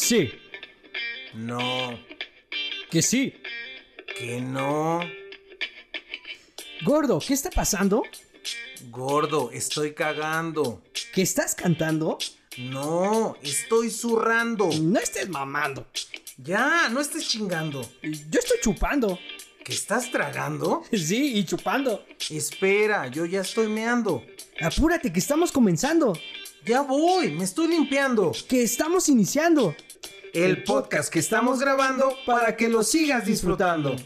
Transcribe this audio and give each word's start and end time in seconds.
Sí. 0.00 0.32
No. 1.34 2.00
Que 2.90 3.02
sí. 3.02 3.34
Que 4.16 4.40
no. 4.40 5.00
Gordo, 6.82 7.20
¿qué 7.20 7.34
está 7.34 7.50
pasando? 7.50 8.02
Gordo, 8.90 9.50
estoy 9.52 9.92
cagando. 9.92 10.82
¿Que 11.12 11.20
estás 11.20 11.54
cantando? 11.54 12.18
No, 12.56 13.36
estoy 13.42 13.90
zurrando. 13.90 14.70
No 14.80 14.98
estés 14.98 15.28
mamando. 15.28 15.86
Ya, 16.38 16.88
no 16.88 17.00
estés 17.00 17.28
chingando. 17.28 17.82
Yo 18.02 18.40
estoy 18.40 18.58
chupando. 18.62 19.18
¿Que 19.62 19.72
estás 19.74 20.10
tragando? 20.10 20.82
Sí, 20.92 21.36
y 21.36 21.44
chupando. 21.44 22.06
Espera, 22.30 23.08
yo 23.08 23.26
ya 23.26 23.42
estoy 23.42 23.68
meando. 23.68 24.24
Apúrate, 24.62 25.12
que 25.12 25.18
estamos 25.20 25.52
comenzando. 25.52 26.14
Ya 26.64 26.82
voy, 26.82 27.30
me 27.32 27.44
estoy 27.44 27.68
limpiando. 27.68 28.32
Que 28.48 28.62
estamos 28.62 29.08
iniciando. 29.08 29.74
El 30.32 30.62
podcast 30.62 31.12
que 31.12 31.18
estamos 31.18 31.58
grabando 31.58 32.14
para 32.24 32.56
que 32.56 32.68
lo 32.68 32.84
sigas 32.84 33.26
disfrutando. 33.26 33.96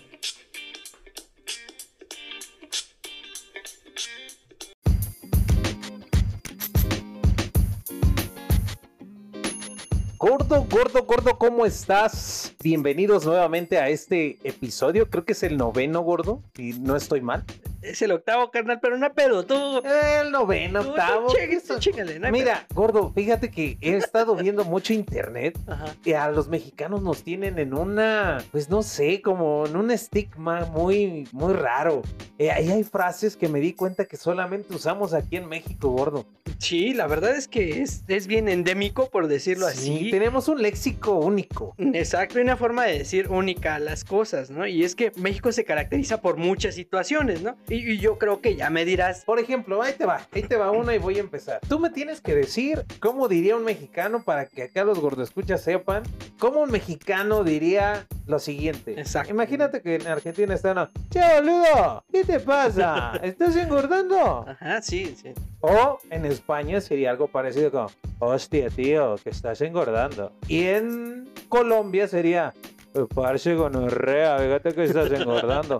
Gordo, 10.16 10.66
gordo, 10.70 11.02
gordo, 11.05 11.38
¿cómo 11.38 11.66
estás? 11.66 12.54
Bienvenidos 12.62 13.27
nuevamente 13.27 13.77
a 13.79 13.91
este 13.91 14.38
episodio. 14.45 15.10
Creo 15.10 15.27
que 15.27 15.32
es 15.32 15.43
el 15.43 15.59
noveno, 15.59 16.01
gordo, 16.01 16.43
y 16.56 16.73
no 16.73 16.96
estoy 16.96 17.20
mal. 17.20 17.45
Es 17.84 18.01
el 18.02 18.12
octavo, 18.12 18.51
carnal, 18.51 18.79
pero 18.80 18.97
no 18.97 19.12
pedo, 19.12 19.45
tú. 19.45 19.83
El 20.20 20.30
noveno, 20.33 20.83
tú, 20.83 20.88
octavo. 20.91 21.27
tú 21.29 21.34
tú 21.66 21.74
no 22.19 22.30
Mira, 22.30 22.66
gordo, 22.74 23.12
fíjate 23.12 23.51
que 23.51 23.77
he 23.80 23.97
estado 23.97 24.34
viendo 24.37 24.65
mucho 24.65 24.93
internet 24.93 25.59
pedo. 25.65 25.73
Ajá. 25.74 25.95
y 26.05 26.12
a 26.12 26.30
los 26.30 26.49
mexicanos 26.49 27.02
nos 27.02 27.23
tienen 27.23 27.59
en 27.59 27.74
una, 27.74 28.43
pues 28.52 28.71
no 28.71 28.82
sé, 28.82 29.21
como 29.21 29.66
en 29.66 29.77
un 29.77 29.90
estigma 29.90 30.65
muy, 30.66 31.29
muy 31.32 31.52
raro. 31.55 32.02
Eh, 32.38 32.51
ahí 32.51 32.71
hay 32.71 32.85
frases 32.85 33.37
que 33.37 33.49
me 33.49 33.60
di 33.60 33.74
cuenta 33.74 34.07
que 34.07 34.16
solamente 34.16 34.74
usamos 34.74 35.12
aquí 35.15 35.37
en 35.37 35.49
México, 35.49 35.90
gordo. 35.90 36.27
Sí, 36.59 36.95
la 36.95 37.07
verdad 37.07 37.37
es 37.37 37.49
que 37.49 37.82
es, 37.82 38.05
es 38.09 38.27
bien 38.27 38.49
endémico, 38.49 39.10
por 39.10 39.29
decirlo 39.29 39.68
Sí, 39.68 39.96
así. 39.96 40.10
tenemos 40.10 40.49
un 40.49 40.62
léxico 40.62 41.18
único. 41.18 41.74
Exacto, 41.79 42.40
una 42.40 42.57
forma 42.57 42.85
de 42.85 42.99
decir 42.99 43.29
única 43.29 43.79
las 43.79 44.05
cosas, 44.05 44.51
¿no? 44.51 44.66
Y 44.66 44.85
es 44.85 44.95
que 44.95 45.12
México 45.16 45.52
se 45.52 45.65
caracteriza 45.65 46.21
por 46.21 46.37
muchas 46.37 46.74
situaciones, 46.74 47.43
¿no? 47.43 47.57
Y, 47.68 47.74
y 47.77 47.99
yo 47.99 48.19
creo 48.19 48.41
que 48.41 48.57
ya 48.57 48.71
me 48.71 48.85
dirás, 48.85 49.25
Por 49.25 49.39
ejemplo, 49.39 49.83
ahí 49.83 49.93
te 49.95 50.07
va, 50.07 50.27
ahí 50.33 50.43
te 50.43 50.57
va 50.57 50.71
una 50.71 50.95
y 50.95 50.99
voy 50.99 51.17
a 51.17 51.21
empezar. 51.21 51.61
Tú 51.69 51.79
me 51.79 51.91
tienes 51.91 52.21
que 52.21 52.35
decir 52.35 52.85
cómo 53.01 53.29
diría 53.29 53.57
un 53.57 53.65
mexicano 53.65 54.23
para 54.23 54.47
que 54.47 54.63
acá 54.65 54.85
los 54.85 54.99
gordoscuchas 55.01 55.63
sepan 55.63 56.02
cómo 56.39 56.61
un 56.61 56.71
mexicano 56.71 57.45
diría 57.45 58.07
lo 58.27 58.39
siguiente. 58.39 58.99
Exacto. 58.99 59.33
Imagínate 59.33 59.80
que 59.83 59.97
en 59.97 60.07
Argentina 60.07 60.55
está 60.55 60.73
uno, 60.73 60.89
che 61.11 61.21
boludo, 61.21 62.05
¿qué 62.13 62.25
te 62.25 62.41
pasa? 62.41 63.13
¿Estás 63.23 63.57
engordando? 63.57 64.47
ajá, 64.49 64.81
sí, 64.83 65.15
sí. 65.21 65.33
O 65.61 65.99
en 66.11 66.25
España 66.27 66.81
sería 66.81 67.11
algo 67.11 67.28
parecido 67.28 67.71
como, 67.71 67.89
hostia 68.19 68.69
tío, 68.71 69.17
que 69.22 69.31
estás 69.31 69.61
engordando. 69.62 70.33
Y 70.49 70.65
en 70.67 71.28
Colombia 71.49 72.06
sería, 72.09 72.53
"Eh, 72.95 73.06
parce 73.15 73.55
gonorrea, 73.55 74.39
fíjate 74.39 74.75
que 74.75 74.84
estás 74.84 75.11
engordando. 75.12 75.78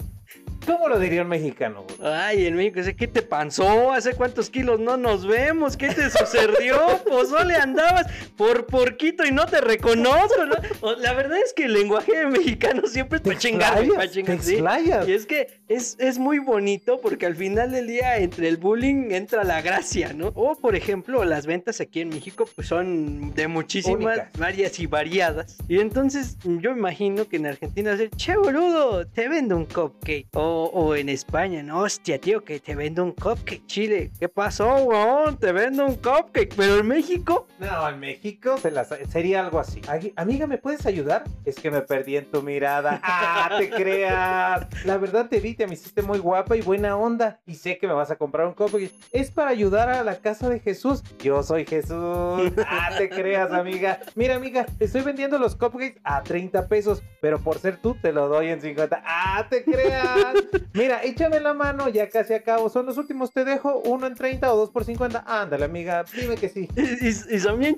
¿Cómo 0.66 0.88
lo 0.88 0.98
diría 0.98 1.22
un 1.22 1.28
mexicano? 1.28 1.84
güey? 1.98 2.10
Ay, 2.12 2.46
en 2.46 2.56
México, 2.56 2.80
¿qué 2.96 3.06
te 3.06 3.22
pasó? 3.22 3.92
¿Hace 3.92 4.14
cuántos 4.14 4.48
kilos 4.50 4.80
no 4.80 4.96
nos 4.96 5.26
vemos? 5.26 5.76
¿Qué 5.76 5.88
te 5.88 6.10
sucedió? 6.10 6.74
Pues 7.14 7.30
le 7.46 7.54
andabas 7.54 8.06
por 8.36 8.66
porquito 8.66 9.24
y 9.24 9.30
no 9.30 9.46
te 9.46 9.60
reconozco, 9.60 10.46
¿no? 10.46 10.94
La 10.96 11.12
verdad 11.12 11.38
es 11.44 11.52
que 11.52 11.64
el 11.64 11.74
lenguaje 11.74 12.26
mexicano 12.26 12.86
siempre 12.86 13.16
es 13.18 13.22
para 13.22 13.38
chingar, 13.38 13.86
para 13.88 14.10
chingar, 14.10 14.40
sí. 14.40 14.58
Y 15.06 15.12
es 15.12 15.26
que 15.26 15.60
es, 15.69 15.97
es 15.98 16.19
muy 16.19 16.38
bonito 16.38 17.00
porque 17.00 17.26
al 17.26 17.36
final 17.36 17.70
del 17.72 17.86
día 17.86 18.16
entre 18.19 18.48
el 18.48 18.56
bullying 18.56 19.10
entra 19.12 19.44
la 19.44 19.60
gracia, 19.62 20.12
¿no? 20.12 20.28
O 20.34 20.56
por 20.56 20.74
ejemplo, 20.74 21.24
las 21.24 21.47
ventas 21.47 21.80
aquí 21.80 22.00
en 22.00 22.08
México 22.08 22.48
pues 22.54 22.69
son 22.69 23.32
de 23.34 23.48
muchísimas, 23.48 24.19
Únicas. 24.19 24.38
varias 24.38 24.78
y 24.78 24.86
variadas. 24.86 25.56
Y 25.69 25.78
entonces 25.80 26.36
yo 26.44 26.70
imagino 26.70 27.28
que 27.28 27.36
en 27.36 27.47
Argentina 27.47 27.91
va 27.91 27.94
a 27.94 27.98
ser, 27.98 28.10
che 28.10 28.36
boludo, 28.36 29.06
te 29.06 29.28
vendo 29.28 29.56
un 29.56 29.66
cupcake. 29.66 30.28
O, 30.32 30.53
o 30.72 30.94
en 30.94 31.09
España, 31.09 31.62
no, 31.62 31.81
hostia 31.81 32.19
tío, 32.20 32.44
que 32.44 32.60
te 32.60 32.75
vendo 32.75 33.03
un 33.04 33.12
cupcake. 33.12 33.66
Chile, 33.66 34.10
¿qué 34.19 34.28
pasó, 34.28 34.75
weón? 34.76 35.37
Te 35.38 35.53
vendo 35.53 35.84
un 35.87 35.97
cupcake. 35.97 36.54
Pero 36.56 36.78
en 36.78 36.87
México, 36.87 37.47
No, 37.59 37.88
en 37.88 38.00
México 38.00 38.56
se 38.59 38.70
las- 38.70 38.88
sería 39.10 39.41
algo 39.41 39.59
así. 39.59 39.81
Amiga, 40.16 40.47
¿me 40.47 40.59
puedes 40.59 40.87
ayudar? 40.87 41.25
Es 41.44 41.56
que 41.56 41.70
me 41.70 41.81
perdí 41.82 42.16
en 42.16 42.26
tu 42.31 42.42
mirada. 42.42 43.00
¡Ah, 43.04 43.50
te 43.59 43.70
creas! 43.70 44.66
La 44.84 44.97
verdad 44.98 45.28
te 45.28 45.41
vi, 45.41 45.54
te 45.54 45.66
me 45.66 45.75
hiciste 45.75 46.03
muy 46.03 46.19
guapa 46.19 46.56
y 46.56 46.60
buena 46.62 46.97
onda. 46.97 47.41
Y 47.47 47.54
sé 47.54 47.78
que 47.78 47.86
me 47.86 47.92
vas 47.94 48.10
a 48.10 48.16
comprar 48.16 48.47
un 48.47 48.54
cupcake. 48.54 48.92
Es 49.12 49.31
para 49.31 49.50
ayudar 49.50 49.88
a 49.88 50.04
la 50.04 50.16
casa 50.16 50.48
de 50.48 50.60
Jesús. 50.60 51.03
Yo 51.21 51.42
soy 51.42 51.65
Jesús. 51.66 51.91
¡Ah, 52.66 52.91
te 52.97 53.09
creas, 53.09 53.53
amiga! 53.53 53.98
Mira, 54.15 54.36
amiga, 54.36 54.66
estoy 54.78 55.03
vendiendo 55.03 55.38
los 55.38 55.56
cupcakes 55.56 56.00
a 56.04 56.22
30 56.22 56.69
pesos. 56.69 57.03
Pero 57.21 57.38
por 57.38 57.59
ser 57.59 57.78
tú, 57.78 57.94
te 58.00 58.12
lo 58.12 58.28
doy 58.28 58.48
en 58.48 58.60
50. 58.60 59.03
¡Ah, 59.04 59.47
te 59.48 59.65
creas! 59.65 60.34
Mira, 60.72 61.03
échame 61.05 61.41
la 61.41 61.55
mano, 61.55 61.88
ya 61.88 62.09
casi 62.09 62.34
acabo. 62.34 62.69
Son 62.69 62.87
los 62.87 62.97
últimos, 62.99 63.32
te 63.32 63.44
dejo 63.44 63.81
uno 63.84 64.06
en 64.06 64.15
30 64.15 64.53
o 64.53 64.56
dos 64.56 64.71
por 64.71 64.84
50. 64.84 65.25
Ándale, 65.27 65.65
amiga, 65.65 66.05
dime 66.15 66.37
que 66.37 66.49
sí. 66.49 66.69
y, 66.77 67.06
y- 67.09 67.37
y 67.37 67.41
son 67.41 67.59
bien 67.59 67.77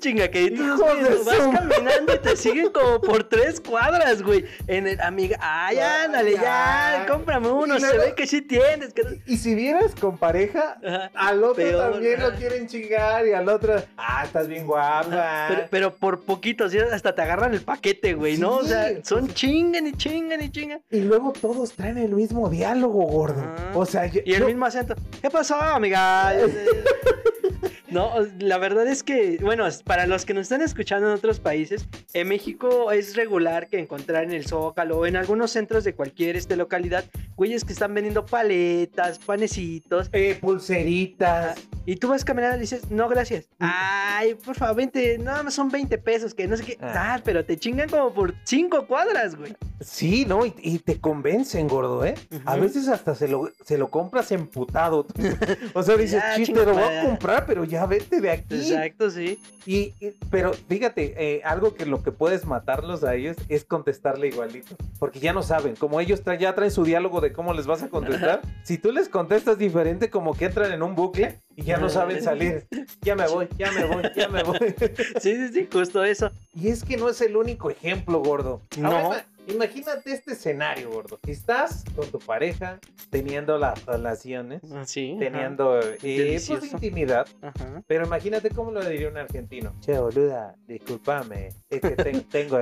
güey, 0.78 1.02
de 1.02 1.24
Vas 1.24 1.36
su- 1.36 1.52
caminando 1.52 2.14
y 2.14 2.18
te 2.18 2.36
siguen 2.36 2.70
como 2.70 3.00
por 3.00 3.24
tres 3.28 3.60
cuadras, 3.60 4.22
güey. 4.22 4.44
En 4.66 4.86
el 4.86 5.00
amiga, 5.00 5.36
ay, 5.40 5.78
ándale, 5.78 6.32
ya, 6.34 6.40
Ya. 6.42 7.06
cómprame 7.08 7.48
uno. 7.48 7.78
Se 7.78 7.96
ve 7.98 8.14
que 8.16 8.26
sí 8.26 8.42
tienes. 8.42 8.92
que- 8.94 9.20
Y 9.26 9.36
si 9.38 9.54
vieras 9.54 9.94
con 10.00 10.16
pareja, 10.18 10.78
Ajá. 10.86 11.10
al 11.14 11.42
otro 11.44 11.56
Peor, 11.56 11.92
también 11.92 12.20
lo 12.22 12.32
quieren 12.32 12.66
chingar 12.66 13.26
y 13.26 13.32
al 13.32 13.48
otro, 13.48 13.74
ah, 13.96 14.22
estás 14.24 14.48
bien 14.48 14.66
guapa. 14.66 15.46
Pero, 15.48 15.66
pero 15.70 15.94
por 15.96 16.20
poquito, 16.24 16.68
¿sí? 16.68 16.78
hasta 16.78 17.14
te 17.14 17.22
agarran 17.22 17.54
el 17.54 17.62
paquete, 17.62 18.14
güey, 18.14 18.36
¿no? 18.38 18.56
O 18.56 18.64
sea, 18.64 18.88
son 19.04 19.28
chingan 19.32 19.86
y 19.86 19.92
chingan 19.92 20.42
y 20.42 20.50
chingan. 20.50 20.80
Y 20.90 21.00
luego 21.00 21.32
todos 21.32 21.72
traen 21.72 21.98
el 21.98 22.12
mismo 22.14 22.48
diálogo, 22.56 23.02
gordo. 23.06 23.42
O 23.74 23.84
sea, 23.86 24.06
yo- 24.06 24.20
Y 24.24 24.32
el 24.34 24.40
yo- 24.40 24.46
mismo 24.46 24.66
acento. 24.66 24.94
¿Qué 25.22 25.30
pasó, 25.30 25.56
amiga? 25.60 26.34
No, 27.88 28.12
la 28.40 28.58
verdad 28.58 28.86
es 28.88 29.02
que, 29.04 29.38
bueno, 29.40 29.64
para 29.84 30.06
los 30.06 30.26
que 30.26 30.34
nos 30.34 30.42
están 30.42 30.60
escuchando 30.60 31.06
en 31.08 31.14
otros 31.14 31.38
países, 31.38 31.86
en 32.14 32.28
México 32.28 32.90
es 32.90 33.14
regular 33.14 33.68
que 33.68 33.78
encontrar 33.78 34.24
en 34.24 34.32
el 34.32 34.44
Zócalo 34.46 34.98
o 34.98 35.06
en 35.06 35.16
algunos 35.16 35.52
centros 35.52 35.84
de 35.84 35.94
cualquier 35.94 36.36
este, 36.36 36.56
localidad, 36.56 37.04
güeyes 37.36 37.64
que 37.64 37.72
están 37.72 37.94
vendiendo 37.94 38.26
paletas, 38.26 39.18
panecitos. 39.20 40.10
eh, 40.12 40.36
pulseritas. 40.40 41.56
Y 41.86 41.96
tú 41.96 42.08
vas 42.08 42.24
caminando 42.24 42.56
y 42.56 42.60
dices, 42.60 42.90
no, 42.90 43.08
gracias. 43.08 43.48
Ay, 43.60 44.34
por 44.34 44.56
favor, 44.56 44.76
20, 44.76 45.18
nada 45.18 45.42
más 45.44 45.54
son 45.54 45.68
20 45.70 45.96
pesos, 45.98 46.34
que 46.34 46.46
no 46.48 46.56
sé 46.56 46.64
qué. 46.64 46.78
Ah. 46.80 47.14
Ah, 47.16 47.20
pero 47.24 47.44
te 47.44 47.56
chingan 47.56 47.88
como 47.88 48.12
por 48.12 48.34
5 48.44 48.86
cuadras, 48.88 49.36
güey. 49.36 49.54
Sí, 49.80 50.24
¿no? 50.26 50.44
Y, 50.44 50.52
y 50.58 50.78
te 50.80 51.00
convencen, 51.00 51.68
gordo, 51.68 52.04
¿eh? 52.04 52.14
A 52.44 52.56
veces 52.56 52.88
hasta 52.88 53.14
se 53.14 53.28
lo, 53.28 53.50
se 53.64 53.78
lo 53.78 53.88
compras 53.88 54.32
emputado. 54.32 55.06
o 55.74 55.82
sea, 55.82 55.96
dices, 55.96 56.22
chiste, 56.36 56.52
te 56.54 56.66
lo 56.66 56.72
voy 56.72 56.82
madre". 56.82 56.98
a 57.00 57.04
comprar, 57.04 57.46
pero 57.46 57.64
ya 57.64 57.86
vete 57.86 58.20
de 58.20 58.30
aquí. 58.30 58.54
Exacto, 58.56 59.10
sí. 59.10 59.38
Y, 59.64 59.94
y- 60.00 60.16
pero 60.30 60.52
fíjate, 60.54 61.14
eh, 61.18 61.42
algo 61.44 61.74
que 61.74 61.86
lo 61.86 62.02
que 62.02 62.10
puedes 62.10 62.46
matarlos 62.46 63.04
a 63.04 63.14
ellos 63.14 63.36
es 63.48 63.64
contestarle 63.64 64.28
igualito. 64.28 64.76
Porque 64.98 65.20
ya 65.20 65.32
no 65.32 65.42
saben, 65.42 65.76
como 65.76 66.00
ellos 66.00 66.24
tra- 66.24 66.38
ya 66.38 66.54
traen 66.54 66.70
su 66.72 66.84
diálogo 66.84 67.20
de 67.20 67.32
cómo 67.32 67.52
les 67.52 67.66
vas 67.66 67.82
a 67.82 67.88
contestar, 67.88 68.40
si 68.64 68.78
tú 68.78 68.90
les 68.92 69.08
contestas 69.08 69.58
diferente, 69.58 70.10
como 70.10 70.34
que 70.34 70.46
entran 70.46 70.72
en 70.72 70.82
un 70.82 70.94
bucle 70.94 71.40
y 71.56 71.62
ya 71.62 71.78
no 71.78 71.88
saben 71.88 72.22
salir. 72.22 72.66
Ya 73.00 73.16
me 73.16 73.26
voy, 73.26 73.48
ya 73.56 73.72
me 73.72 73.84
voy, 73.86 74.02
ya 74.14 74.28
me 74.28 74.42
voy. 74.42 74.58
Sí, 75.20 75.34
sí, 75.34 75.48
sí, 75.52 75.68
justo 75.72 76.04
eso. 76.04 76.30
y 76.54 76.68
es 76.68 76.84
que 76.84 76.96
no 76.96 77.08
es 77.08 77.20
el 77.22 77.36
único 77.36 77.70
ejemplo, 77.70 78.20
gordo. 78.20 78.60
No. 78.78 78.90
Ahora, 78.90 79.26
imagínate 79.46 80.12
este 80.12 80.32
escenario, 80.32 80.90
gordo. 80.90 81.18
Estás 81.26 81.84
con 81.94 82.06
tu 82.10 82.18
pareja 82.18 82.78
teniendo 83.10 83.58
las 83.58 83.84
relaciones, 83.86 84.62
Sí. 84.84 85.16
teniendo 85.18 85.80
eh, 86.02 86.40
pues, 86.48 86.72
intimidad. 86.72 87.26
Ajá. 87.42 87.82
Pero 87.86 88.06
imagínate 88.06 88.50
cómo 88.50 88.70
lo 88.70 88.84
diría 88.84 89.08
un 89.08 89.16
argentino. 89.16 89.74
Che, 89.80 89.98
boluda, 89.98 90.54
discúlpame. 90.66 91.48
Es 91.70 91.80
que 91.80 91.90
ten- 91.90 92.24
tengo 92.30 92.58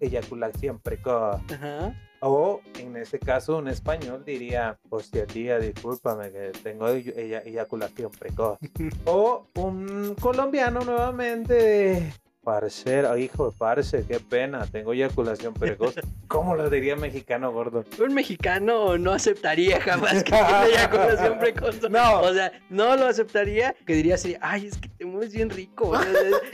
eyaculación 0.00 0.78
precoz. 0.80 1.40
Ajá. 1.52 1.94
O, 2.20 2.60
en 2.80 2.96
este 2.96 3.20
caso, 3.20 3.58
un 3.58 3.68
español 3.68 4.24
diría, 4.24 4.76
hostia, 4.90 5.24
tía, 5.24 5.60
discúlpame 5.60 6.32
que 6.32 6.50
tengo 6.64 6.88
ey- 6.88 7.12
eya- 7.16 7.42
eyaculación 7.44 8.10
precoz. 8.10 8.58
o 9.06 9.46
un 9.54 10.16
colombiano 10.20 10.80
nuevamente, 10.80 12.12
Parcero, 12.48 13.14
hijo 13.18 13.50
de 13.50 13.58
parce, 13.58 14.06
qué 14.06 14.20
pena, 14.20 14.64
tengo 14.64 14.94
eyaculación 14.94 15.52
precoz. 15.52 15.96
¿Cómo 16.28 16.56
lo 16.56 16.70
diría 16.70 16.96
mexicano 16.96 17.52
gordo? 17.52 17.84
Un 18.02 18.14
mexicano 18.14 18.96
no 18.96 19.12
aceptaría 19.12 19.78
jamás 19.82 20.24
que 20.24 20.32
tiene 20.32 20.66
eyaculación 20.70 21.38
precoz. 21.38 21.82
No. 21.90 22.22
O 22.22 22.32
sea, 22.32 22.50
no 22.70 22.96
lo 22.96 23.06
aceptaría. 23.06 23.74
Que 23.84 23.92
diría 23.92 24.14
así, 24.14 24.34
ay, 24.40 24.68
es 24.68 24.78
que 24.78 24.88
primo 24.88 25.20
es 25.20 25.34
bien 25.34 25.50
rico. 25.50 25.92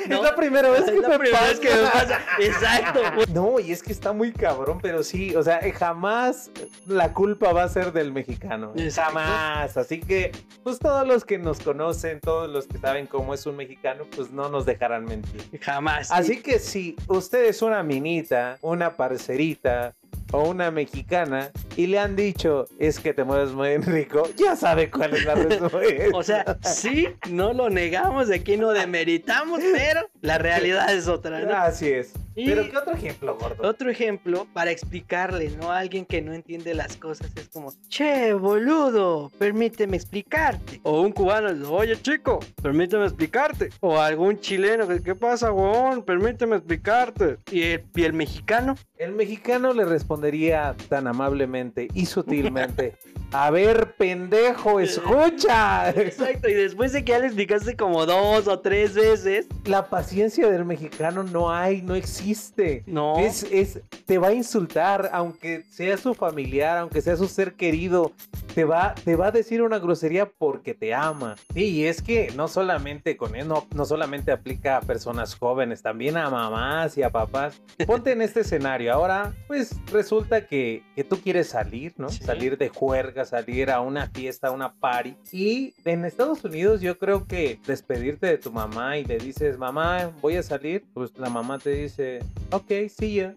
Es 0.05 0.20
la 0.20 0.35
primera 0.35 0.69
vez 0.69 0.85
que 0.85 0.96
es 0.96 1.02
la 1.02 1.08
me 1.08 1.19
primera 1.19 1.43
vez 1.43 1.61
que 1.61 1.70
me 1.70 1.82
pasa. 1.82 1.93
pasa. 1.93 2.20
Exacto. 2.41 3.00
No, 3.32 3.58
y 3.58 3.73
es 3.73 3.82
que 3.82 3.93
está 3.93 4.12
muy 4.12 4.32
cabrón, 4.32 4.79
pero 4.82 5.02
sí, 5.02 5.35
o 5.35 5.43
sea, 5.43 5.61
jamás 5.73 6.50
la 6.87 7.12
culpa 7.12 7.52
va 7.52 7.64
a 7.64 7.69
ser 7.69 7.93
del 7.93 8.12
mexicano. 8.12 8.73
Exacto. 8.76 9.14
Jamás. 9.14 9.76
Así 9.76 10.00
que, 10.00 10.32
pues 10.62 10.79
todos 10.79 11.06
los 11.06 11.25
que 11.25 11.38
nos 11.38 11.61
conocen, 11.61 12.20
todos 12.20 12.50
los 12.50 12.67
que 12.67 12.79
saben 12.79 13.06
cómo 13.06 13.32
es 13.32 13.46
un 13.46 13.56
mexicano, 13.56 14.05
pues 14.14 14.31
no 14.31 14.49
nos 14.50 14.67
dejarán 14.67 15.05
mentir. 15.05 15.43
Jamás. 15.61 15.84
Así 15.89 16.41
que 16.41 16.59
si 16.59 16.97
usted 17.09 17.45
es 17.45 17.63
una 17.63 17.83
minita, 17.83 18.59
una 18.63 18.97
parcerita 18.97 19.95
o 20.33 20.49
una 20.49 20.71
mexicana 20.71 21.51
y 21.77 21.87
le 21.87 21.99
han 21.99 22.17
dicho 22.17 22.67
es 22.79 22.99
que 22.99 23.15
te 23.15 23.25
mueves 23.25 23.53
muy 23.53 23.77
rico, 23.79 24.29
ya 24.37 24.57
sabe 24.57 24.91
cuál 24.91 25.15
es 25.15 25.25
la 25.25 25.35
respuesta. 25.35 26.05
O 26.13 26.23
sea, 26.23 26.59
sí, 26.63 27.09
no 27.31 27.53
lo 27.53 27.71
negamos, 27.71 28.29
de 28.29 28.37
aquí 28.37 28.57
no 28.57 28.71
demeritamos, 28.71 29.61
pero 29.73 30.09
la 30.21 30.39
realidad 30.39 30.93
es 30.93 31.09
otra, 31.09 31.41
¿no? 31.41 31.55
Así 31.55 31.89
es. 31.89 32.13
Y- 32.37 32.47
Pero 32.47 32.69
¿qué 32.71 32.77
otro 32.77 32.95
ejemplo, 32.95 33.37
gordo? 33.39 33.69
Otro 33.69 33.91
ejemplo 33.91 34.47
para 34.53 34.71
explicarle, 34.71 35.51
¿no? 35.57 35.71
A 35.71 35.79
alguien 35.79 36.05
que 36.05 36.21
no 36.21 36.33
entiende 36.33 36.75
las 36.75 36.97
cosas 36.97 37.31
es 37.37 37.49
como, 37.49 37.73
che, 37.89 38.33
boludo, 38.35 39.31
permíteme 39.39 39.97
explicarte. 39.97 40.81
O 40.83 41.01
un 41.03 41.13
cubano, 41.13 41.71
oye, 41.71 42.01
chico, 42.01 42.41
permíteme 42.63 43.05
explicarte. 43.05 43.71
O 43.81 43.99
algún 44.01 44.39
chileno, 44.41 44.87
¿qué 45.03 45.15
pasa, 45.15 45.53
huevón? 45.53 46.03
Permíteme 46.03 46.57
explicarte. 46.57 47.39
Y 47.51 47.63
el, 47.63 47.85
y 47.95 48.03
el 48.05 48.13
mexicano, 48.13 48.75
El 48.97 49.13
mexicano 49.13 49.73
le 49.73 49.85
respondería 49.85 50.75
tan 50.89 51.07
amablemente 51.07 51.89
y 51.95 52.07
sutilmente: 52.07 52.97
A 53.37 53.51
ver, 53.51 53.97
pendejo, 53.97 54.79
escucha. 54.79 55.91
exacto, 55.91 56.49
y 56.49 56.55
después 56.55 56.93
de 56.93 57.05
que 57.05 57.11
ya 57.11 57.19
le 57.19 57.27
explicaste 57.27 57.75
como 57.77 58.07
dos 58.07 58.47
o 58.47 58.61
tres 58.61 58.95
veces, 58.95 59.49
La 59.65 59.91
paciencia 59.91 60.49
del 60.49 60.65
mexicano 60.65 61.25
no 61.25 61.51
hay, 61.51 61.83
no 61.83 61.97
existe. 61.97 62.85
no. 62.87 63.19
Es, 63.19 63.43
es, 63.51 63.81
te 64.07 64.19
va 64.19 64.29
a 64.29 64.33
insultar, 64.35 65.11
aunque 65.13 65.65
sea 65.69 65.97
su 65.97 66.15
familiar, 66.15 66.79
aunque 66.79 67.01
sea 67.03 67.17
su 67.17 67.27
ser 67.27 67.55
querido, 67.55 68.13
te 68.55 68.63
va, 68.65 68.95
te 69.05 69.17
va 69.17 69.27
a 69.27 69.31
decir 69.33 69.63
una 69.63 69.81
grosería 69.81 70.27
porque 70.27 70.73
te 70.73 70.95
ama. 70.95 71.35
Sí, 71.53 71.65
y 71.71 71.87
es 71.87 72.03
que 72.03 72.33
no 72.37 72.47
solamente 72.47 73.17
con 73.17 73.35
él, 73.35 73.49
no, 73.49 73.67
no 73.75 73.85
solamente 73.85 74.31
aplica 74.31 74.77
a 74.77 74.81
personas 74.81 75.35
jóvenes, 75.35 75.83
también 75.83 76.17
a 76.17 76.31
mamás 76.31 76.97
y 76.97 77.03
a 77.03 77.11
papás. 77.11 77.61
Ponte 77.85 78.13
en 78.13 78.23
este 78.23 78.41
escenario. 78.41 78.93
Ahora, 78.93 79.35
pues 79.49 79.75
resulta 79.91 80.47
que, 80.47 80.85
que 80.95 81.03
tú 81.03 81.17
quieres 81.21 81.49
salir, 81.49 81.95
¿no? 81.97 82.11
Sí. 82.11 82.23
Salir 82.23 82.57
de 82.59 82.69
juerga, 82.69 83.24
salir 83.26 83.71
a 83.71 83.81
una 83.81 84.09
fiesta, 84.09 84.49
a 84.49 84.50
una 84.50 84.73
party. 84.73 85.17
Y 85.32 85.75
en 85.85 86.05
Estados 86.05 86.44
Unidos 86.44 86.81
yo 86.81 86.99
creo 86.99 87.26
que 87.26 87.59
despedirte 87.67 88.26
de 88.26 88.38
tu 88.38 88.50
mamá 88.53 88.99
y 88.99 89.05
le 89.05 89.19
dices, 89.19 89.59
mamá, 89.59 90.11
voy 90.21 90.37
a 90.37 90.43
salir, 90.43 90.85
pues 90.94 91.17
la 91.19 91.29
mamá 91.29 91.59
te 91.59 91.71
dice, 91.71 92.21
ok, 92.50 92.71
see 92.88 93.15
ya. 93.15 93.35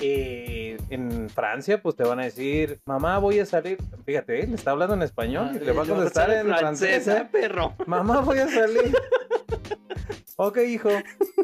Eh, 0.00 0.76
en 0.90 1.28
Francia, 1.30 1.82
pues 1.82 1.96
te 1.96 2.04
van 2.04 2.20
a 2.20 2.24
decir, 2.24 2.78
mamá, 2.86 3.18
voy 3.18 3.40
a 3.40 3.46
salir. 3.46 3.78
Fíjate, 4.06 4.44
él 4.44 4.54
está 4.54 4.70
hablando 4.72 4.94
en 4.94 5.02
español 5.02 5.50
y 5.60 5.64
le 5.64 5.72
va 5.72 5.82
a 5.82 5.84
Ah, 5.84 5.88
contestar 5.88 6.30
en 6.30 6.46
francés. 6.46 7.08
¿eh? 7.08 7.26
perro. 7.30 7.74
Mamá, 7.86 8.20
voy 8.20 8.38
a 8.38 8.48
salir. 8.48 8.94
ok, 10.36 10.58
hijo. 10.58 10.90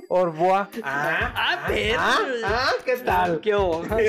Au 0.08 0.26
revoir. 0.26 0.68
Ah, 0.82 1.64
perro. 1.66 1.98
ah, 2.00 2.18
ah, 2.44 2.70
¿qué 2.84 2.96
tal? 2.98 3.40
¿Qué? 3.40 3.50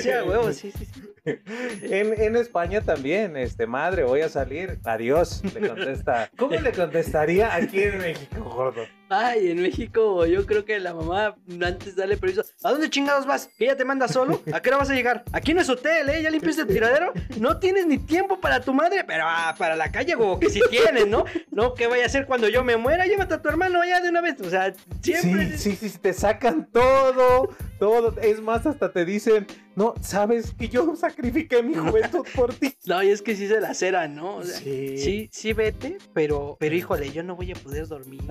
Sí, 0.02 0.10
huevo, 0.10 0.52
sí, 0.54 0.72
sí, 0.72 0.86
sí. 0.86 1.02
En, 1.26 2.22
en 2.22 2.36
España 2.36 2.82
también, 2.82 3.36
este, 3.36 3.66
madre, 3.66 4.04
voy 4.04 4.22
a 4.22 4.30
salir. 4.30 4.80
Adiós, 4.84 5.42
le 5.54 5.68
contesta. 5.68 6.30
¿Cómo 6.38 6.56
le 6.56 6.72
contestaría 6.72 7.54
aquí 7.54 7.82
en 7.82 7.98
México, 7.98 8.44
gordo? 8.44 8.84
Ay, 9.10 9.52
en 9.52 9.62
México 9.62 10.26
yo 10.26 10.46
creo 10.46 10.66
que 10.66 10.80
la 10.80 10.94
mamá 10.94 11.36
antes 11.64 11.96
dale 11.96 12.18
permiso. 12.18 12.44
¿A 12.64 12.72
dónde 12.72 12.90
chingados 12.90 13.26
vas? 13.26 13.50
¿Que 13.58 13.66
ella 13.66 13.78
te 13.78 13.86
manda 13.86 14.08
solo? 14.08 14.42
¿A 14.52 14.62
qué 14.62 14.70
hora 14.70 14.78
vas 14.78 14.90
a 14.90 14.96
llegar? 14.96 15.24
Aquí 15.32 15.54
no 15.54 15.62
es 15.62 15.70
hotel, 15.70 16.10
¿eh? 16.10 16.22
¿Ya 16.22 16.32
limpiaste 16.32 16.64
el 16.64 16.68
tiradero? 16.68 17.14
No 17.40 17.60
tienes 17.60 17.86
ni 17.86 18.00
tiempo 18.00 18.40
para 18.40 18.62
tu 18.62 18.74
madre, 18.74 19.04
pero 19.04 19.24
ah, 19.28 19.54
para 19.58 19.76
la 19.76 19.92
calle, 19.92 20.16
como 20.16 20.40
que 20.40 20.50
si 20.50 20.60
tienes, 20.70 21.08
¿no? 21.08 21.26
No, 21.52 21.76
¿qué 21.76 21.88
vaya 21.88 22.04
a 22.04 22.06
hacer 22.08 22.26
cuando 22.26 22.50
yo 22.50 22.64
me 22.64 22.78
muera? 22.78 23.06
Llévate 23.06 23.36
a 23.36 23.42
tu 23.42 23.50
hermano 23.50 23.84
ya 23.86 24.02
de 24.02 24.10
una 24.10 24.22
vez. 24.22 24.42
O 24.42 24.50
sea, 24.50 24.74
siempre... 25.02 25.58
Sí, 25.58 25.76
sí, 25.76 25.90
sí, 25.90 26.00
te 26.00 26.14
sacan 26.14 26.68
todo, 26.72 27.50
todo. 27.80 28.20
Es 28.22 28.42
más, 28.42 28.66
hasta 28.66 28.92
te 28.92 29.06
dicen, 29.06 29.46
no, 29.76 29.94
sabes 30.02 30.54
que 30.58 30.70
yo 30.70 30.96
sacrifiqué 30.96 31.62
mi 31.64 31.76
juventud 31.76 32.26
por 32.36 32.54
ti. 32.54 32.74
No, 32.86 33.02
y 33.02 33.10
es 33.10 33.22
que 33.24 33.36
sí 33.36 33.48
se 33.48 33.60
la 33.60 33.74
cera, 33.74 34.08
¿no? 34.08 34.38
O 34.38 34.44
sea, 34.44 34.58
Sí. 34.60 34.98
sí, 35.00 35.30
sí 35.32 35.54
vete, 35.54 35.98
pero, 36.14 36.56
pero 36.60 36.76
híjole, 36.76 37.12
yo 37.12 37.24
no 37.24 37.36
voy 37.36 37.52
a 37.52 37.56
poder 37.56 37.88
dormir. 37.88 38.22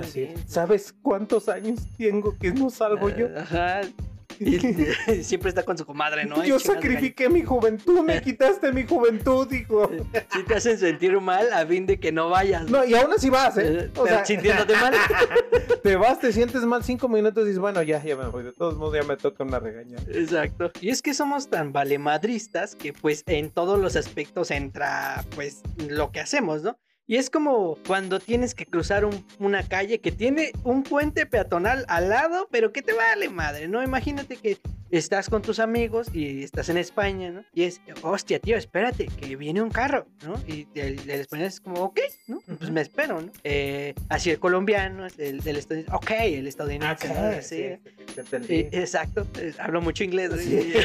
¿Sabes 0.46 0.94
cuántos 1.02 1.48
años 1.48 1.80
tengo 1.98 2.36
que 2.38 2.52
no 2.52 2.70
salgo 2.70 3.08
yo? 3.10 3.28
Ajá. 3.36 3.80
Y, 4.38 4.58
siempre 5.24 5.48
está 5.48 5.62
con 5.62 5.78
su 5.78 5.84
comadre, 5.86 6.24
¿no? 6.24 6.44
Yo 6.44 6.58
sacrifiqué 6.58 7.28
mi 7.28 7.42
juventud, 7.42 8.00
me 8.02 8.20
quitaste 8.22 8.72
mi 8.72 8.84
juventud, 8.84 9.50
hijo. 9.52 9.90
Si 10.32 10.42
te 10.42 10.54
hacen 10.54 10.78
sentir 10.78 11.20
mal 11.20 11.52
a 11.52 11.66
fin 11.66 11.86
de 11.86 11.98
que 11.98 12.12
no 12.12 12.28
vayas. 12.28 12.70
No, 12.70 12.84
y 12.84 12.94
aún 12.94 13.12
así 13.12 13.30
vas, 13.30 13.56
¿eh? 13.58 13.84
Eh, 13.84 13.90
O 13.96 14.06
sea, 14.06 14.24
sintiéndote 14.24 14.74
mal. 14.74 14.94
te 15.82 15.96
vas, 15.96 16.20
te 16.20 16.32
sientes 16.32 16.62
mal 16.62 16.82
cinco 16.84 17.08
minutos 17.08 17.44
y 17.44 17.48
dices, 17.48 17.60
bueno, 17.60 17.82
ya, 17.82 18.02
ya 18.02 18.16
me 18.16 18.26
voy. 18.28 18.44
De 18.44 18.52
todos 18.52 18.76
modos, 18.76 18.94
ya 18.94 19.02
me 19.02 19.16
toca 19.16 19.44
una 19.44 19.58
regaña. 19.58 19.96
Exacto. 20.08 20.70
Y 20.80 20.90
es 20.90 21.02
que 21.02 21.14
somos 21.14 21.48
tan 21.48 21.72
valemadristas 21.72 22.74
que 22.74 22.92
pues 22.92 23.22
en 23.26 23.50
todos 23.50 23.78
los 23.78 23.96
aspectos 23.96 24.50
entra 24.50 25.24
pues 25.34 25.62
lo 25.88 26.10
que 26.12 26.20
hacemos, 26.20 26.62
¿no? 26.62 26.78
Y 27.06 27.16
es 27.16 27.28
como 27.28 27.76
cuando 27.86 28.18
tienes 28.18 28.54
que 28.54 28.64
cruzar 28.64 29.04
un- 29.04 29.26
una 29.38 29.62
calle 29.62 30.00
que 30.00 30.10
tiene 30.10 30.52
un 30.64 30.82
puente 30.82 31.26
peatonal 31.26 31.84
al 31.88 32.08
lado, 32.08 32.48
pero 32.50 32.72
que 32.72 32.80
te 32.80 32.94
vale 32.94 33.28
madre, 33.28 33.68
¿no? 33.68 33.82
Imagínate 33.82 34.36
que 34.36 34.58
estás 34.96 35.28
con 35.28 35.42
tus 35.42 35.58
amigos 35.58 36.08
y 36.12 36.42
estás 36.44 36.68
en 36.68 36.76
España, 36.76 37.30
¿no? 37.30 37.44
Y 37.52 37.64
es, 37.64 37.80
hostia, 38.02 38.38
tío, 38.38 38.56
espérate, 38.56 39.06
que 39.06 39.36
viene 39.36 39.62
un 39.62 39.70
carro, 39.70 40.06
¿no? 40.24 40.34
Y 40.46 40.66
el, 40.74 40.98
el 41.08 41.20
español 41.20 41.46
es 41.46 41.60
como, 41.60 41.82
ok, 41.84 42.00
¿no? 42.26 42.40
Pues 42.58 42.70
me 42.70 42.80
espero, 42.80 43.20
¿no? 43.20 43.30
Eh, 43.44 43.94
así 44.08 44.30
el 44.30 44.38
colombiano, 44.38 45.06
el, 45.18 45.40
el 45.46 45.56
estadounidense, 45.56 45.96
ok, 45.96 46.10
el 46.20 46.46
estadounidense, 46.46 47.08
¿no? 47.08 47.14
Así, 47.38 47.56
te 48.14 48.20
entendí. 48.20 48.54
eh, 48.54 48.68
exacto, 48.72 49.26
hablo 49.58 49.80
mucho 49.80 50.04
inglés. 50.04 50.30
¿no? 50.30 50.36
Sí. 50.38 50.72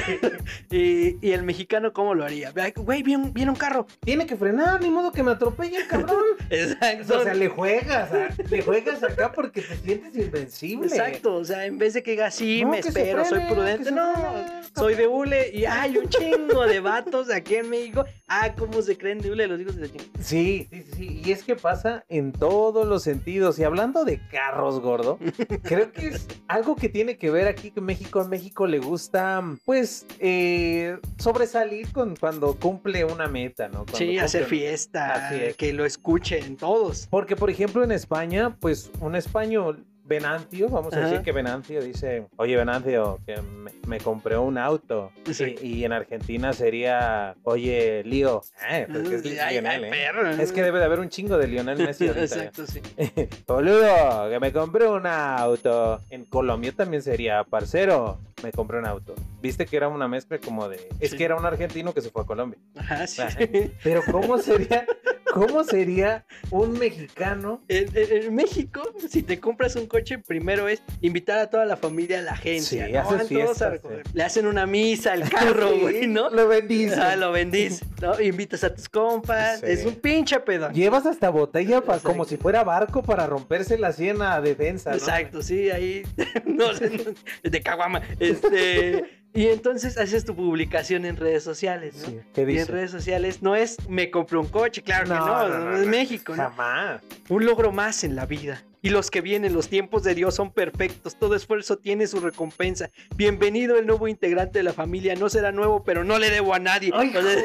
Y, 0.72 1.18
y 1.26 1.32
el 1.32 1.44
mexicano, 1.44 1.94
¿cómo 1.94 2.14
lo 2.14 2.24
haría? 2.24 2.52
Güey, 2.76 3.02
viene, 3.04 3.24
un- 3.24 3.34
viene 3.34 3.52
un 3.52 3.58
carro. 3.58 3.88
Tiene 4.02 4.26
que 4.26 4.36
frenar, 4.36 4.82
ni 4.82 4.90
modo 4.90 5.12
que 5.12 5.24
me 5.24 5.32
atropelle, 5.32 5.88
cabrón. 5.88 6.24
Exacto. 6.50 7.20
O 7.20 7.24
sea, 7.24 7.34
le 7.34 7.48
juegas, 7.48 8.12
a- 8.12 8.30
le 8.50 8.62
juegas 8.62 9.04
acá 9.04 9.32
porque 9.32 9.62
te 9.62 9.76
sientes 9.78 10.16
invencible. 10.16 10.88
Exacto, 10.88 11.36
o 11.36 11.46
sea, 11.46 11.66
en 11.66 11.78
vez 11.78 11.94
de 11.94 12.04
que 12.04 12.12
diga 12.12 12.30
sí, 12.32 12.62
No, 12.64 12.70
me 12.72 12.80
espero, 12.80 13.26
soy 13.26 13.42
prudente, 13.50 13.92
no, 14.00 14.60
soy 14.76 14.96
de 14.96 15.08
hule 15.08 15.50
y 15.54 15.66
hay 15.66 15.98
un 15.98 16.08
chingo 16.10 16.66
de 16.66 16.80
vatos 16.80 17.30
aquí 17.32 17.56
en 17.56 17.70
México. 17.70 18.06
Ah, 18.28 18.54
¿cómo 18.58 18.82
se 18.82 18.98
creen 18.98 19.20
de 19.20 19.32
hule 19.32 19.48
los 19.48 19.60
hijos 19.60 19.76
de 19.76 19.82
la 19.82 19.88
chingada? 19.88 20.10
Sí, 20.22 20.68
sí, 20.72 20.84
sí, 20.84 20.92
sí. 20.96 21.22
Y 21.26 21.32
es 21.32 21.44
que 21.44 21.56
pasa 21.56 22.06
en 22.10 22.32
todos 22.32 22.88
los 22.88 23.04
sentidos. 23.04 23.58
Y 23.60 23.64
hablando 23.64 24.06
de 24.06 24.20
carros, 24.30 24.80
gordo, 24.80 25.20
creo 25.64 25.92
que 25.92 26.08
es 26.10 26.28
algo 26.48 26.76
que 26.76 26.88
tiene 26.90 27.18
que 27.18 27.30
ver 27.32 27.48
aquí 27.48 27.72
que 27.72 27.82
México. 27.82 28.22
En 28.22 28.30
México 28.30 28.68
le 28.68 28.80
gusta, 28.80 29.44
pues, 29.66 30.06
eh, 30.20 30.98
sobresalir 31.18 31.92
con 31.92 32.16
cuando 32.16 32.56
cumple 32.56 33.04
una 33.06 33.28
meta, 33.28 33.68
¿no? 33.68 33.80
Cuando 33.80 33.98
Sí, 33.98 34.18
hacer 34.18 34.46
fiesta, 34.46 35.36
es. 35.36 35.56
que 35.58 35.74
lo 35.74 35.86
escuchen 35.86 36.56
todos. 36.58 37.08
Porque, 37.10 37.36
por 37.36 37.50
ejemplo, 37.50 37.84
en 37.84 37.92
España, 37.92 38.56
pues, 38.60 38.92
un 39.02 39.16
español. 39.16 39.86
Venancio, 40.10 40.68
vamos 40.70 40.94
a 40.94 41.00
decir 41.02 41.22
que 41.22 41.32
Venancio 41.32 41.82
dice, 41.82 42.26
oye 42.38 42.58
Venancio, 42.58 43.20
que 43.26 43.42
me, 43.42 43.72
me 43.88 44.00
compré 44.00 44.38
un 44.38 44.58
auto. 44.58 45.12
Sí. 45.32 45.56
Y, 45.62 45.68
y 45.76 45.86
en 45.86 45.94
Argentina 45.94 46.52
sería, 46.52 47.36
oye 47.44 48.04
Lío, 48.04 48.42
eh, 48.70 48.88
porque 48.92 49.16
es 49.16 49.26
Ay, 49.26 49.38
ay, 49.40 49.54
Lionel, 49.62 49.84
¿eh? 49.86 50.42
Es 50.42 50.52
que 50.52 50.64
debe 50.64 50.80
de 50.80 50.86
haber 50.86 51.00
un 51.00 51.10
chingo 51.10 51.38
de 51.38 51.48
Lionel 51.48 51.78
Messi 51.78 52.08
ahorita. 52.08 52.24
Exacto, 52.24 52.66
sí. 52.66 52.82
Boludo, 53.48 54.30
que 54.30 54.40
me 54.40 54.52
compré 54.52 54.88
un 54.88 55.06
auto. 55.06 56.02
En 56.10 56.26
Colombia 56.26 56.72
también 56.76 57.04
sería, 57.04 57.44
parcero, 57.44 58.18
me 58.44 58.52
compré 58.52 58.80
un 58.80 58.88
auto. 58.88 59.14
Viste 59.42 59.66
que 59.66 59.78
era 59.78 59.88
una 59.88 60.08
mezcla 60.08 60.40
como 60.40 60.68
de... 60.68 60.90
Es 61.00 61.12
Sí. 61.12 61.18
que 61.18 61.24
era 61.26 61.36
un 61.36 61.46
argentino 61.46 61.94
que 61.94 62.02
se 62.02 62.10
fue 62.10 62.24
a 62.24 62.26
Colombia. 62.26 62.60
Ajá, 62.76 63.06
sí. 63.08 63.22
Pero 63.84 64.02
¿cómo 64.12 64.38
sería, 64.40 64.86
cómo 65.34 65.64
sería 65.64 66.26
un 66.52 66.78
mexicano? 66.80 67.62
En, 67.68 67.88
en- 67.96 68.24
en 68.24 68.36
México, 68.36 68.82
si 69.10 69.24
te 69.24 69.40
compras 69.40 69.76
un 69.76 69.88
coche, 69.88 70.18
primero 70.20 70.68
es 70.68 70.82
invitar 71.02 71.40
a 71.40 71.50
toda 71.50 71.66
la 71.66 71.78
familia 71.78 72.20
a 72.20 72.22
la 72.22 72.32
agencia. 72.32 72.86
Sí, 72.88 72.92
¿no? 72.94 73.00
haces 73.00 73.10
Van 73.18 73.28
todos 73.28 73.30
fiestas, 73.30 73.62
a 73.62 73.70
recoger. 73.72 74.04
Le 74.14 74.24
hacen 74.24 74.46
una 74.48 74.66
misa 74.66 75.14
al 75.14 75.30
carro, 75.30 75.70
Sí, 75.74 75.80
güey, 75.82 76.08
¿no? 76.08 76.30
Lo 76.30 76.48
bendice. 76.48 76.96
Ah, 76.96 77.16
lo 77.16 77.32
bendices, 77.32 77.84
¿no? 78.02 78.20
Invitas 78.22 78.64
a 78.64 78.74
tus 78.74 78.90
compas. 78.90 79.64
Es 79.64 79.86
un 79.86 79.96
pinche 79.96 80.40
pedo. 80.40 80.72
Llevas 80.72 81.06
hasta 81.06 81.30
botella 81.30 81.82
pa- 81.82 81.94
Exacto. 81.96 82.10
como 82.10 82.26
si 82.26 82.38
fuera 82.38 82.64
barco 82.64 83.04
para 83.04 83.26
romperse 83.28 83.78
la 83.78 83.94
sien 83.94 84.22
a 84.22 84.42
defensa, 84.42 84.92
¿no? 84.92 84.96
Exacto, 84.98 85.42
sí, 85.42 85.70
ahí. 85.70 86.04
no 86.46 86.74
sé, 86.74 86.90
no, 86.90 87.04
de 87.50 87.62
caguama. 87.62 88.02
Este. 88.20 89.19
Y 89.34 89.48
entonces 89.48 89.98
haces 89.98 90.26
tu 90.26 90.36
publicación 90.36 91.06
en 91.06 91.16
redes 91.16 91.44
sociales, 91.44 91.96
¿no? 91.98 92.06
Sí, 92.06 92.20
¿Qué 92.34 92.42
Y 92.42 92.44
en 92.44 92.48
dice? 92.50 92.72
redes 92.72 92.92
sociales 92.92 93.42
no 93.44 93.56
es 93.56 93.78
me 93.88 94.10
compré 94.10 94.38
un 94.38 94.48
coche, 94.48 94.82
claro 94.82 95.06
que 95.06 95.14
no, 95.14 95.48
no, 95.48 95.78
es 95.78 95.88
México, 95.88 96.36
¿no? 96.36 96.44
Jamás. 96.44 97.02
Un 97.30 97.46
logro 97.46 97.72
más 97.72 98.04
en 98.04 98.16
la 98.16 98.26
vida. 98.26 98.64
Y 98.82 98.90
los 98.90 99.12
que 99.12 99.22
vienen, 99.22 99.54
los 99.54 99.68
tiempos 99.68 100.04
de 100.04 100.16
Dios 100.16 100.36
son 100.36 100.52
perfectos, 100.52 101.18
todo 101.20 101.36
esfuerzo 101.36 101.78
tiene 101.78 102.08
su 102.08 102.20
recompensa. 102.20 102.90
Bienvenido 103.16 103.78
el 103.78 103.86
nuevo 103.86 104.08
integrante 104.08 104.60
de 104.60 104.64
la 104.64 104.74
familia, 104.74 105.16
no 105.16 105.30
será 105.30 105.52
nuevo, 105.52 105.84
pero 105.84 106.04
no 106.04 106.18
le 106.18 106.30
debo 106.30 106.54
a 106.54 106.60
nadie. 106.60 106.92
Ay, 106.94 107.12
joder, 107.12 107.44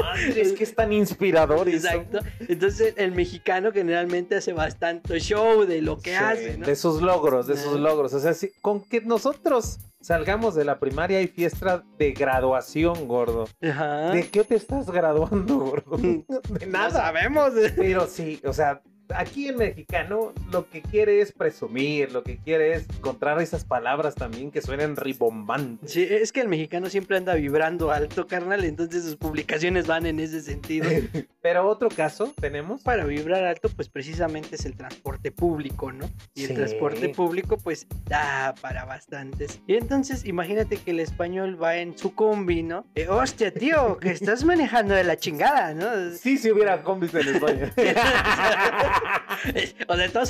madre, 0.00 0.40
es 0.40 0.52
que 0.52 0.64
es 0.64 0.74
tan 0.74 0.92
inspirador 0.92 1.68
eso. 1.68 1.88
Exacto. 1.88 2.20
Entonces 2.48 2.94
el 2.96 3.12
mexicano 3.12 3.72
generalmente 3.72 4.36
hace 4.36 4.52
bastante 4.52 5.18
show 5.20 5.64
de 5.64 5.82
lo 5.82 5.98
que 5.98 6.10
Sí, 6.10 6.16
hace, 6.16 6.58
¿no? 6.58 6.66
De 6.66 6.76
sus 6.76 7.02
logros, 7.02 7.46
de 7.46 7.56
sus 7.56 7.78
logros. 7.80 8.12
O 8.14 8.20
sea, 8.20 8.34
si- 8.34 8.50
con 8.60 8.82
que 8.84 9.00
nosotros 9.00 9.78
salgamos 10.00 10.54
de 10.54 10.64
la 10.64 10.78
primaria 10.80 11.18
hay 11.18 11.28
fiesta 11.28 11.84
de 11.98 12.12
graduación, 12.12 13.06
gordo. 13.08 13.46
Ajá. 13.62 14.10
¿De 14.10 14.28
qué 14.28 14.44
te 14.44 14.54
estás 14.56 14.90
graduando, 14.90 15.58
gordo? 15.58 15.96
De 15.96 16.66
No 16.66 16.72
nada. 16.72 16.90
sabemos. 16.90 17.52
Pero 17.76 18.06
sí, 18.06 18.40
o 18.44 18.52
sea, 18.52 18.80
aquí 19.16 19.48
el 19.48 19.56
mexicano 19.56 20.32
lo 20.50 20.68
que 20.68 20.82
quiere 20.82 21.20
es 21.20 21.32
presumir, 21.32 22.12
lo 22.12 22.22
que 22.22 22.38
quiere 22.38 22.74
es 22.74 22.86
encontrar 22.90 23.40
esas 23.40 23.64
palabras 23.64 24.14
también 24.14 24.50
que 24.50 24.60
suenen 24.62 24.96
ribombantes. 24.96 25.92
Sí, 25.92 26.06
es 26.08 26.32
que 26.32 26.40
el 26.40 26.48
mexicano 26.48 26.88
siempre 26.90 27.16
anda 27.16 27.34
vibrando 27.34 27.90
alto, 27.90 28.26
carnal, 28.26 28.64
entonces 28.64 29.04
sus 29.04 29.16
publicaciones 29.16 29.86
van 29.86 30.06
en 30.06 30.20
ese 30.20 30.40
sentido. 30.42 30.88
Pero 31.42 31.68
otro 31.68 31.88
caso 31.88 32.32
tenemos. 32.40 32.82
Para 32.82 33.04
vibrar 33.04 33.44
alto, 33.44 33.68
pues 33.74 33.88
precisamente 33.88 34.54
es 34.56 34.64
el 34.64 34.76
transporte 34.76 35.30
público, 35.32 35.90
¿no? 35.92 36.08
Y 36.34 36.42
Sí. 36.42 36.46
el 36.52 36.54
transporte 36.54 37.08
público, 37.10 37.56
pues 37.58 37.86
da 38.08 38.54
para 38.60 38.84
bastantes. 38.84 39.60
Y 39.66 39.74
entonces, 39.74 40.24
imagínate 40.24 40.76
que 40.76 40.90
el 40.92 41.00
español 41.00 41.60
va 41.62 41.76
en 41.76 41.96
su 41.98 42.14
combi, 42.14 42.62
¿no? 42.62 42.84
Eh, 42.94 43.08
Hostia, 43.08 43.52
tío, 43.52 43.98
que 43.98 44.10
estás 44.10 44.44
manejando 44.44 44.94
de 44.94 45.04
la 45.04 45.16
chingada, 45.16 45.74
¿no? 45.74 46.10
Sí, 46.16 46.38
si 46.38 46.50
hubiera 46.50 46.82
combis 46.82 47.12
en 47.14 47.28
España. 47.34 47.72
o 49.88 49.96
sea, 49.96 50.08
todos 50.10 50.28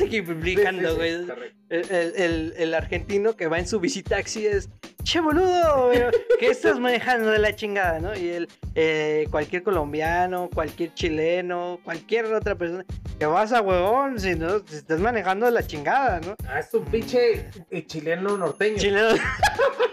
sí, 0.91 0.97
güey. 0.97 1.25
sí. 1.25 1.33
El, 1.69 1.91
el- 1.91 2.12
el- 2.17 2.55
el 2.59 2.75
argentino 2.75 3.35
que 3.37 3.47
va 3.47 3.59
en 3.59 3.67
su 3.67 3.81
visitaxi 3.81 4.47
es, 4.47 4.69
che 5.02 5.21
boludo, 5.21 5.91
¿qué 6.38 6.49
estás 6.49 6.79
manejando 6.79 7.31
de 7.31 7.38
la 7.38 7.55
chingada, 7.57 7.99
no? 7.99 8.14
Y 8.17 8.29
el, 8.31 8.49
eh, 8.75 9.26
cualquier 9.31 9.62
colombiano, 9.62 10.50
cualquier 10.52 10.93
chileno, 10.95 11.81
cualquier 11.85 12.26
otra 12.26 12.55
persona, 12.57 12.85
que 13.19 13.26
vas 13.26 13.52
a 13.52 13.61
huevón, 13.62 14.21
si 14.21 14.35
no, 14.35 14.57
estás 14.57 15.00
manejando 15.00 15.47
de 15.47 15.52
la 15.52 15.67
chingada, 15.67 16.21
¿no? 16.21 16.35
Ah, 16.47 16.61
es 16.61 16.73
un 16.75 16.85
pinche 16.85 17.49
eh, 17.71 17.87
chileno 17.87 18.37
norteño. 18.37 18.76
Chileno. 18.79 19.14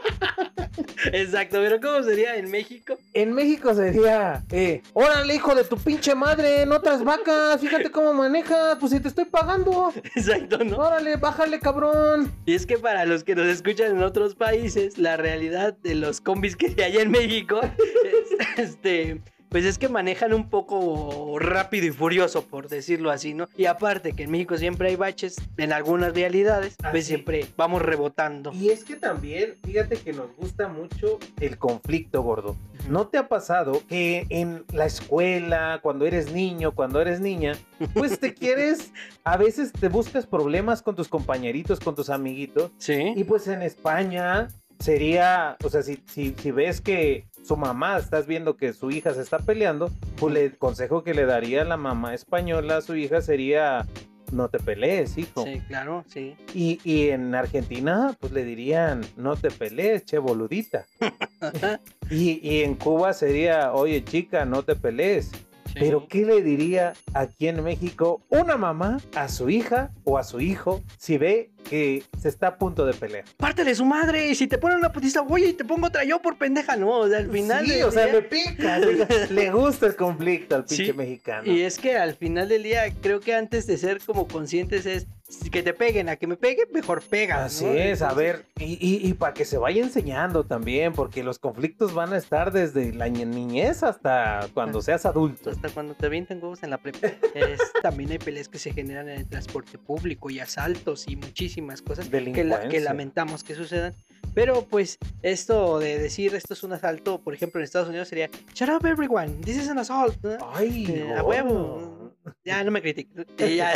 Exacto, 1.11 1.59
pero 1.61 1.79
¿cómo 1.79 2.03
sería 2.03 2.35
en 2.35 2.49
México? 2.49 2.97
En 3.13 3.33
México 3.33 3.73
sería, 3.73 4.43
eh, 4.51 4.81
órale, 4.93 5.35
hijo 5.35 5.55
de 5.55 5.63
tu 5.63 5.77
pinche 5.77 6.15
madre, 6.15 6.65
no 6.65 6.75
otras 6.75 7.03
vacas, 7.03 7.59
fíjate 7.59 7.91
cómo 7.91 8.13
manejas, 8.13 8.77
pues 8.79 8.91
si 8.91 8.99
te 8.99 9.07
estoy 9.07 9.25
pagando. 9.25 9.93
Exacto, 10.15 10.63
¿no? 10.63 10.77
Órale, 10.77 11.17
bájale, 11.17 11.59
cabrón. 11.59 12.31
Y 12.45 12.53
es 12.53 12.65
que 12.65 12.77
para 12.77 13.05
los 13.05 13.23
que 13.23 13.35
nos 13.35 13.47
escuchan 13.47 13.97
en 13.97 14.03
otros 14.03 14.35
países, 14.35 14.97
la 14.97 15.17
realidad 15.17 15.75
de 15.83 15.95
los 15.95 16.21
combis 16.21 16.55
que 16.55 16.75
hay 16.83 16.97
en 16.97 17.11
México, 17.11 17.61
es, 18.57 18.69
este, 18.69 19.21
pues 19.49 19.65
es 19.65 19.77
que 19.77 19.89
manejan 19.89 20.33
un 20.33 20.49
poco 20.49 21.37
rápido 21.39 21.87
y 21.87 21.91
furioso, 21.91 22.45
por 22.45 22.69
decirlo 22.69 23.11
así, 23.11 23.33
¿no? 23.33 23.47
Y 23.57 23.65
aparte 23.65 24.13
que 24.13 24.23
en 24.23 24.31
México 24.31 24.57
siempre 24.57 24.89
hay 24.89 24.95
baches 24.95 25.35
en 25.57 25.73
algunas 25.73 26.13
realidades, 26.13 26.75
pues 26.91 27.05
sí. 27.05 27.13
siempre 27.13 27.45
vamos 27.57 27.81
rebotando. 27.81 28.51
Y 28.53 28.69
es 28.69 28.83
que 28.83 28.95
también, 28.95 29.55
fíjate 29.63 29.97
que 29.97 30.13
nos 30.13 30.35
gusta 30.35 30.67
mucho 30.67 31.19
el 31.39 31.57
conflicto, 31.57 32.21
gordo. 32.21 32.55
¿No 32.87 33.07
te 33.07 33.17
ha 33.17 33.27
pasado 33.27 33.81
que 33.87 34.25
en 34.29 34.63
la 34.71 34.85
escuela, 34.85 35.79
cuando 35.81 36.05
eres 36.05 36.31
niño, 36.31 36.73
cuando 36.73 37.01
eres 37.01 37.19
niña, 37.19 37.53
pues 37.93 38.19
te 38.19 38.33
quieres, 38.35 38.91
a 39.23 39.37
veces 39.37 39.71
te 39.71 39.89
buscas 39.89 40.25
problemas 40.25 40.81
con 40.81 40.95
tus 40.95 41.07
compañeritos, 41.07 41.79
con 41.79 41.95
tus 41.95 42.09
amiguitos? 42.09 42.71
Sí. 42.77 43.13
Y 43.15 43.23
pues 43.23 43.47
en 43.47 43.61
España 43.61 44.47
sería, 44.79 45.57
o 45.63 45.69
sea, 45.69 45.83
si, 45.83 46.01
si, 46.07 46.33
si 46.37 46.51
ves 46.51 46.81
que 46.81 47.27
su 47.43 47.57
mamá, 47.57 47.97
estás 47.97 48.27
viendo 48.27 48.55
que 48.55 48.73
su 48.73 48.91
hija 48.91 49.13
se 49.13 49.21
está 49.21 49.39
peleando, 49.39 49.91
pues 50.17 50.35
el 50.35 50.57
consejo 50.57 51.03
que 51.03 51.13
le 51.13 51.25
daría 51.25 51.63
la 51.63 51.77
mamá 51.77 52.13
española 52.13 52.77
a 52.77 52.81
su 52.81 52.95
hija 52.95 53.21
sería, 53.21 53.85
no 54.31 54.49
te 54.49 54.59
pelees, 54.59 55.17
hijo. 55.17 55.43
Sí, 55.43 55.61
claro, 55.67 56.03
sí. 56.07 56.35
Y, 56.53 56.79
y 56.83 57.09
en 57.09 57.33
Argentina, 57.35 58.15
pues 58.19 58.31
le 58.31 58.43
dirían, 58.43 59.01
no 59.17 59.35
te 59.35 59.51
pelees, 59.51 60.05
che 60.05 60.17
boludita. 60.17 60.85
y, 62.09 62.39
y 62.47 62.61
en 62.63 62.75
Cuba 62.75 63.13
sería, 63.13 63.73
oye 63.73 64.03
chica, 64.03 64.45
no 64.45 64.63
te 64.63 64.75
pelees. 64.75 65.31
Sí. 65.73 65.79
Pero 65.79 66.07
¿qué 66.07 66.25
le 66.25 66.41
diría 66.41 66.93
aquí 67.13 67.47
en 67.47 67.63
México 67.63 68.21
una 68.29 68.57
mamá 68.57 68.99
a 69.15 69.27
su 69.29 69.49
hija 69.49 69.91
o 70.03 70.17
a 70.17 70.23
su 70.23 70.39
hijo 70.41 70.81
si 70.97 71.17
ve 71.17 71.51
que 71.69 72.03
se 72.19 72.29
está 72.29 72.47
a 72.47 72.57
punto 72.57 72.85
de 72.85 72.93
pelear? 72.93 73.25
Pártele 73.37 73.75
su 73.75 73.85
madre, 73.85 74.27
y 74.29 74.35
si 74.35 74.47
te 74.47 74.57
ponen 74.57 74.77
una 74.79 74.91
putiza, 74.91 75.21
oye, 75.21 75.47
y 75.49 75.53
te 75.53 75.65
pongo 75.65 75.87
otra 75.87 76.03
yo 76.03 76.21
por 76.21 76.37
pendeja, 76.37 76.75
no, 76.75 76.89
o 76.99 77.07
sea, 77.07 77.19
al 77.19 77.29
final 77.31 77.65
sí, 77.65 77.71
del 77.71 77.83
o 77.83 77.91
sea, 77.91 78.05
le 78.07 78.21
pica. 78.23 78.79
le- 78.79 79.05
le 79.29 79.51
gusta 79.51 79.87
el 79.87 79.95
conflicto 79.95 80.55
al 80.55 80.65
pinche 80.65 80.85
Sí, 80.87 80.93
mexicano. 80.93 81.51
Y 81.51 81.61
es 81.61 81.77
que 81.77 81.95
al 81.97 82.15
final 82.15 82.49
del 82.49 82.63
día, 82.63 82.83
creo 83.01 83.19
que 83.19 83.35
antes 83.35 83.67
de 83.67 83.77
ser 83.77 83.99
como 84.05 84.27
conscientes 84.27 84.85
es 84.85 85.07
si 85.29 85.49
que 85.49 85.63
te 85.63 85.73
peguen, 85.73 86.09
a 86.09 86.15
que 86.17 86.27
me 86.27 86.35
peguen, 86.35 86.65
mejor 86.73 87.01
pega. 87.01 87.45
Así 87.45 87.65
es, 87.65 88.01
a 88.01 88.13
ver, 88.13 88.45
y, 88.57 88.73
y, 88.85 89.07
y 89.07 89.13
para 89.13 89.33
que 89.33 89.45
se 89.45 89.57
vaya 89.57 89.81
enseñando 89.81 90.43
también, 90.43 90.91
porque 90.93 91.23
los 91.23 91.39
conflictos 91.39 91.93
van 91.93 92.11
a 92.13 92.17
estar 92.17 92.51
desde 92.51 92.91
la 92.93 93.07
ñe- 93.07 93.25
niñez 93.27 93.83
hasta 93.83 94.47
cuando 94.53 94.81
seas 94.81 95.05
adulto. 95.05 95.51
Hasta 95.51 95.69
cuando 95.69 95.93
te 95.93 96.07
avientan 96.07 96.39
huevos 96.41 96.63
en 96.63 96.71
la 96.71 96.77
prepa. 96.79 97.07
Es- 97.35 97.59
también 97.83 98.11
hay 98.11 98.17
peleas 98.19 98.49
que 98.49 98.57
se 98.59 98.73
generan 98.73 99.07
en 99.07 99.19
el 99.19 99.27
transporte 99.29 99.77
público 99.77 100.29
y 100.29 100.39
asaltos 100.39 101.07
y 101.07 101.15
muchísimas 101.15 101.81
cosas 101.81 102.09
que, 102.09 102.43
la- 102.43 102.67
que 102.67 102.79
lamentamos 102.79 103.43
que 103.43 103.55
sucedan. 103.55 103.93
Pero 104.33 104.63
pues 104.65 104.97
esto 105.21 105.79
de 105.79 105.97
decir 105.97 106.35
esto 106.35 106.53
es 106.53 106.63
un 106.63 106.73
asalto, 106.73 107.21
por 107.21 107.33
ejemplo 107.33 107.59
en 107.59 107.65
Estados 107.65 107.89
Unidos 107.89 108.07
sería 108.07 108.29
Shut 108.53 108.69
up 108.69 108.85
everyone, 108.85 109.29
this 109.43 109.57
is 109.57 109.69
an 109.69 109.79
assault. 109.79 110.15
¿no? 110.23 110.37
Ay, 110.53 110.85
Eh, 110.87 111.13
a 111.13 111.21
gordo. 111.21 111.27
huevo. 111.27 111.99
Ya, 112.45 112.63
no 112.63 112.69
me 112.71 112.81
critiques. 112.81 113.25
Y 113.39 113.55
ya, 113.55 113.71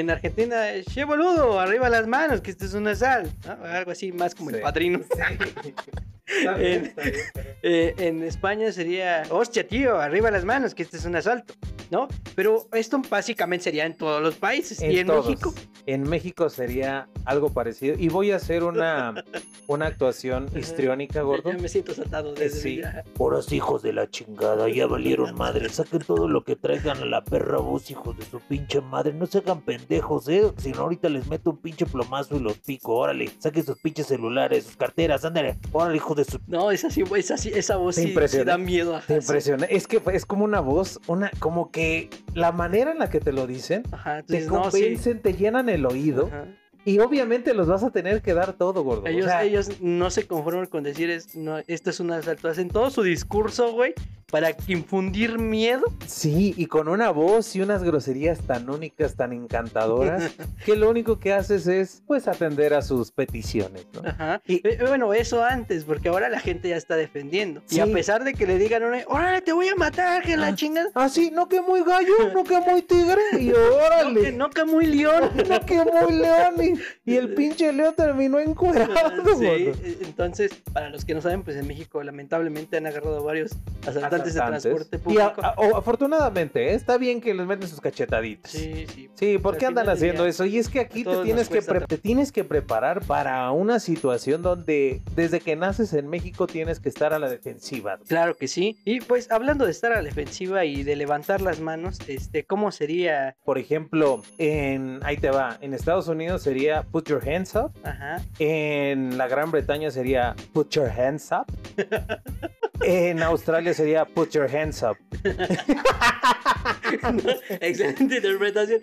en 0.00 0.10
Argentina, 0.10 0.56
che 0.92 1.04
boludo, 1.04 1.60
arriba 1.60 1.88
las 1.88 2.06
manos, 2.06 2.40
que 2.40 2.50
esto 2.50 2.64
es 2.64 2.74
un 2.74 2.86
asalto. 2.88 3.30
¿no? 3.46 3.64
Algo 3.64 3.90
así, 3.92 4.12
más 4.12 4.34
como 4.34 4.50
Sí. 4.50 4.56
el 4.56 4.62
padrino. 4.62 5.00
Sí. 6.23 6.23
Está 6.38 6.54
bien, 6.54 6.72
En- 6.72 6.84
está 6.86 7.02
bien, 7.02 7.14
pero- 7.34 7.54
Eh, 7.66 7.94
en 7.98 8.22
España 8.22 8.70
sería, 8.72 9.22
hostia, 9.30 9.66
tío, 9.66 9.98
arriba 9.98 10.30
las 10.30 10.44
manos, 10.44 10.74
que 10.74 10.82
este 10.82 10.98
es 10.98 11.04
un 11.06 11.16
asalto, 11.16 11.54
¿no? 11.90 12.08
Pero 12.34 12.66
esto 12.72 13.00
básicamente 13.08 13.64
sería 13.64 13.86
en 13.86 13.96
todos 13.96 14.20
los 14.22 14.34
países. 14.36 14.80
y 14.82 14.98
en 14.98 15.06
todos. 15.06 15.26
México, 15.26 15.54
En 15.86 16.02
México 16.08 16.48
sería 16.48 17.08
algo 17.26 17.50
parecido. 17.52 17.94
Y 17.98 18.08
voy 18.08 18.30
a 18.32 18.36
hacer 18.36 18.64
una, 18.64 19.14
una 19.66 19.86
actuación 19.86 20.48
histriónica, 20.56 21.20
gordo. 21.22 21.52
ya 21.52 21.58
me 21.58 21.68
siento 21.68 21.92
saltado 21.94 22.32
desde 22.34 22.58
Sí. 22.60 22.76
ya. 22.80 23.04
Horas 23.18 23.52
hijos 23.52 23.82
de 23.82 23.92
la 23.92 24.08
chingada, 24.08 24.66
ya 24.70 24.86
valieron 24.86 25.34
madre. 25.38 25.68
Saquen 25.68 26.00
todo 26.00 26.26
lo 26.28 26.42
que 26.44 26.56
traigan 26.56 26.98
a 26.98 27.04
la 27.04 27.22
perra 27.24 27.58
voz, 27.58 27.90
hijos 27.90 28.16
de 28.18 28.24
su 28.24 28.40
pinche 28.40 28.80
madre. 28.80 29.12
No 29.12 29.26
se 29.26 29.38
hagan 29.38 29.60
pendejos, 29.62 30.26
eh. 30.28 30.50
Si 30.56 30.72
no, 30.72 30.80
ahorita 30.80 31.08
les 31.10 31.26
meto 31.28 31.50
un 31.50 31.58
pinche 31.58 31.84
plomazo 31.86 32.36
y 32.36 32.40
los 32.40 32.58
pico. 32.58 32.94
Órale, 32.96 33.30
saquen 33.38 33.64
sus 33.64 33.78
pinches 33.78 34.06
celulares, 34.06 34.64
sus 34.64 34.76
carteras, 34.76 35.22
ándale. 35.24 35.58
Órale, 35.72 35.96
hijos 35.96 36.13
de 36.14 36.24
su. 36.24 36.38
No, 36.46 36.70
esa 36.70 36.90
sí, 36.90 37.02
esa, 37.16 37.36
sí, 37.36 37.50
esa 37.54 37.76
voz 37.76 37.96
Te 37.96 38.02
sí, 38.02 38.14
sí 38.28 38.44
da 38.44 38.58
miedo. 38.58 38.96
ajá, 38.96 39.06
Te 39.06 39.20
sí. 39.20 39.26
impresiona. 39.26 39.66
Es 39.66 39.86
que 39.86 40.00
es 40.12 40.26
como 40.26 40.44
una 40.44 40.60
voz, 40.60 41.00
una, 41.06 41.30
como 41.38 41.70
que 41.70 42.10
la 42.34 42.52
manera 42.52 42.92
en 42.92 42.98
la 42.98 43.10
que 43.10 43.20
te 43.20 43.32
lo 43.32 43.46
dicen, 43.46 43.82
Ajá, 43.92 44.22
te 44.22 44.34
dices, 44.34 44.50
no, 44.50 44.62
convencen, 44.62 45.20
te 45.20 45.34
llenan 45.34 45.68
el 45.68 45.86
oído. 45.86 46.26
Ajá. 46.26 46.46
Y 46.84 46.98
obviamente 46.98 47.54
los 47.54 47.66
vas 47.68 47.82
a 47.82 47.90
tener 47.90 48.20
que 48.22 48.34
dar 48.34 48.52
todo, 48.54 48.82
gordo. 48.82 49.02
O 49.02 49.06
Ellos, 49.06 49.26
sea, 49.26 49.42
ellos 49.42 49.70
no 49.80 50.10
se 50.10 50.26
conforman 50.26 50.66
con 50.66 50.82
decir 50.82 51.10
es, 51.10 51.34
no, 51.34 51.58
esto 51.66 51.90
es 51.90 52.00
un 52.00 52.10
asalto. 52.12 52.48
Hacen 52.48 52.68
todo 52.68 52.90
su 52.90 53.02
discurso, 53.02 53.72
güey, 53.72 53.94
para 54.30 54.54
infundir 54.66 55.38
miedo. 55.38 55.84
Sí, 56.06 56.54
y 56.56 56.66
con 56.66 56.88
una 56.88 57.10
voz 57.10 57.54
y 57.56 57.60
unas 57.62 57.82
groserías 57.84 58.40
tan 58.40 58.68
únicas, 58.68 59.14
tan 59.14 59.32
encantadoras, 59.32 60.32
que 60.66 60.76
lo 60.76 60.90
único 60.90 61.18
que 61.18 61.32
haces 61.32 61.66
es, 61.66 62.02
pues, 62.06 62.26
atender 62.28 62.74
a 62.74 62.82
sus 62.82 63.10
peticiones, 63.12 63.86
¿no? 63.94 64.08
Ajá. 64.08 64.42
Y- 64.46 64.60
Eh, 64.66 64.78
bueno, 64.86 65.12
eso 65.14 65.44
antes, 65.44 65.84
porque 65.84 66.08
ahora 66.08 66.28
la 66.28 66.40
gente 66.40 66.68
ya 66.68 66.76
está 66.76 66.96
defendiendo. 66.96 67.62
Sí. 67.66 67.76
Y 67.76 67.80
a 67.80 67.86
pesar 67.86 68.24
de 68.24 68.34
que 68.34 68.46
le 68.46 68.58
digan, 68.58 68.82
órale, 69.06 69.40
te 69.42 69.52
voy 69.52 69.68
a 69.68 69.76
matar, 69.76 70.22
que 70.22 70.36
la 70.36 70.48
Ah. 70.48 70.54
chingada. 70.54 70.90
Ah, 70.94 71.08
sí, 71.08 71.30
no 71.32 71.48
que 71.48 71.60
muy 71.60 71.82
gallo, 71.84 72.12
no 72.34 72.44
que 72.44 72.58
muy 72.60 72.82
tigre, 72.82 73.20
y 73.38 73.44
No, 73.48 73.54
que, 73.54 73.60
órale. 73.60 74.32
no 74.32 74.50
que 74.50 74.64
muy 74.64 74.86
león. 74.86 75.30
No 75.48 75.60
que 75.66 75.76
muy 75.84 76.12
león, 76.12 76.54
y, 76.62 76.73
y 77.04 77.16
el 77.16 77.34
pinche 77.34 77.72
león 77.72 77.94
terminó 77.96 78.38
encuerado, 78.38 78.94
Sí, 79.38 79.70
entonces, 80.02 80.52
para 80.72 80.90
los 80.90 81.04
que 81.04 81.14
no 81.14 81.20
saben, 81.20 81.42
pues 81.42 81.56
en 81.56 81.66
México 81.66 82.02
lamentablemente 82.02 82.76
han 82.76 82.86
agarrado 82.86 83.22
varios 83.24 83.52
asaltantes 83.86 84.34
de 84.34 84.40
transporte 84.40 84.96
Y 84.96 85.18
a- 85.18 85.32
público. 85.32 85.42
a- 85.42 85.54
o- 85.56 85.76
afortunadamente, 85.76 86.70
¿eh? 86.70 86.74
está 86.74 86.98
bien 86.98 87.20
que 87.20 87.34
les 87.34 87.46
meten 87.46 87.68
sus 87.68 87.80
cachetaditas. 87.80 88.50
Sí, 88.52 88.86
sí. 88.94 89.08
Sí, 89.14 89.38
¿por 89.38 89.56
qué 89.56 89.66
andan 89.66 89.88
haciendo 89.88 90.22
día, 90.24 90.30
eso? 90.30 90.44
Y 90.44 90.58
es 90.58 90.68
que 90.68 90.80
aquí 90.80 91.04
te 91.04 91.16
tienes, 91.22 91.48
que 91.48 91.60
te 91.62 91.98
tienes 91.98 92.32
que 92.32 92.44
preparar 92.44 93.04
para 93.04 93.50
una 93.52 93.78
situación 93.80 94.42
donde 94.42 95.02
desde 95.14 95.40
que 95.40 95.56
naces 95.56 95.92
en 95.94 96.08
México 96.08 96.46
tienes 96.46 96.80
que 96.80 96.88
estar 96.88 97.12
a 97.12 97.18
la 97.18 97.28
defensiva. 97.28 97.98
Claro 98.08 98.36
que 98.36 98.48
sí. 98.48 98.78
Y 98.84 99.00
pues 99.00 99.30
hablando 99.30 99.64
de 99.64 99.70
estar 99.70 99.92
a 99.92 99.96
la 99.96 100.02
defensiva 100.02 100.64
y 100.64 100.82
de 100.82 100.96
levantar 100.96 101.40
las 101.40 101.60
manos, 101.60 101.98
este, 102.08 102.44
¿cómo 102.44 102.72
sería? 102.72 103.36
Por 103.44 103.58
ejemplo, 103.58 104.22
en 104.38 105.00
ahí 105.04 105.16
te 105.16 105.30
va, 105.30 105.58
en 105.60 105.74
Estados 105.74 106.08
Unidos 106.08 106.42
sería 106.42 106.63
put 106.90 107.08
your 107.08 107.20
hands 107.26 107.54
up, 107.54 107.72
Ajá. 107.84 108.20
en 108.38 109.16
la 109.18 109.26
Gran 109.28 109.50
Bretaña 109.50 109.90
sería 109.90 110.34
put 110.52 110.74
your 110.74 110.88
hands 110.90 111.30
up. 111.32 111.46
En 112.82 113.22
Australia 113.22 113.72
sería 113.72 114.04
put 114.04 114.30
your 114.32 114.48
hands 114.54 114.82
up. 114.82 114.96
Excelente 117.60 118.16
interpretación. 118.16 118.80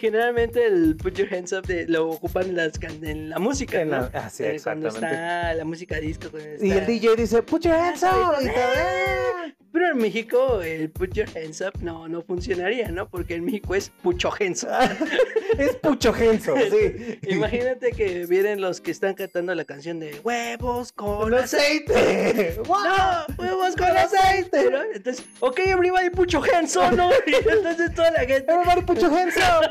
Generalmente 0.00 0.66
el 0.66 0.96
put 0.96 1.14
your 1.14 1.32
hands 1.32 1.52
up 1.52 1.66
de- 1.66 1.86
lo 1.88 2.10
ocupan 2.10 2.44
en, 2.48 2.56
las 2.56 2.72
en 3.02 3.30
la 3.30 3.38
música. 3.38 3.80
En 3.82 3.90
¿no? 3.90 4.00
la- 4.00 4.10
ah, 4.14 4.30
sí, 4.30 4.44
Eh, 4.44 4.60
Cuando 4.62 4.88
está 4.88 5.54
la 5.54 5.64
música 5.64 5.96
disco. 6.00 6.28
Y 6.60 6.70
el 6.70 6.86
DJ 6.86 7.16
dice 7.16 7.42
put 7.42 7.62
your 7.62 7.74
hands 7.74 8.02
up. 8.02 8.36
y 8.40 8.46
todo, 8.46 8.54
"Ah". 8.56 9.46
Pero 9.72 9.92
en 9.92 9.98
México 9.98 10.60
el 10.62 10.90
put 10.90 11.12
your 11.14 11.28
hands 11.36 11.60
up 11.60 11.80
no, 11.80 12.08
no 12.08 12.22
funcionaría, 12.22 12.88
¿no? 12.90 13.08
Porque 13.08 13.34
en 13.36 13.44
México 13.44 13.74
es 13.76 13.90
pucho 14.02 14.30
hands 14.38 14.64
up. 14.64 14.70
Es 15.58 15.74
pucho 15.76 16.14
sí. 16.14 17.18
Imagínate 17.28 17.90
que 17.92 18.24
vienen 18.26 18.60
los 18.60 18.80
que 18.80 18.90
están 18.92 19.14
cantando 19.14 19.54
la 19.54 19.64
canción 19.64 19.98
de 19.98 20.18
huevos 20.24 20.92
con 20.92 21.18
Con 21.22 21.34
aceite. 21.34 22.56
No, 22.66 23.29
huevos 23.38 23.76
con 23.76 23.88
aceite, 23.88 24.70
¿no? 24.70 24.82
Entonces, 24.82 25.24
ok, 25.40 25.58
everybody 25.60 26.10
pucho 26.10 26.40
up, 26.40 26.96
¿no? 26.96 27.10
Y 27.26 27.34
entonces 27.34 27.94
toda 27.94 28.10
la 28.10 28.20
gente 28.20 28.50
Everybody 28.50 28.82
put 28.82 28.98
your 28.98 29.12
hands 29.12 29.36
up. 29.36 29.70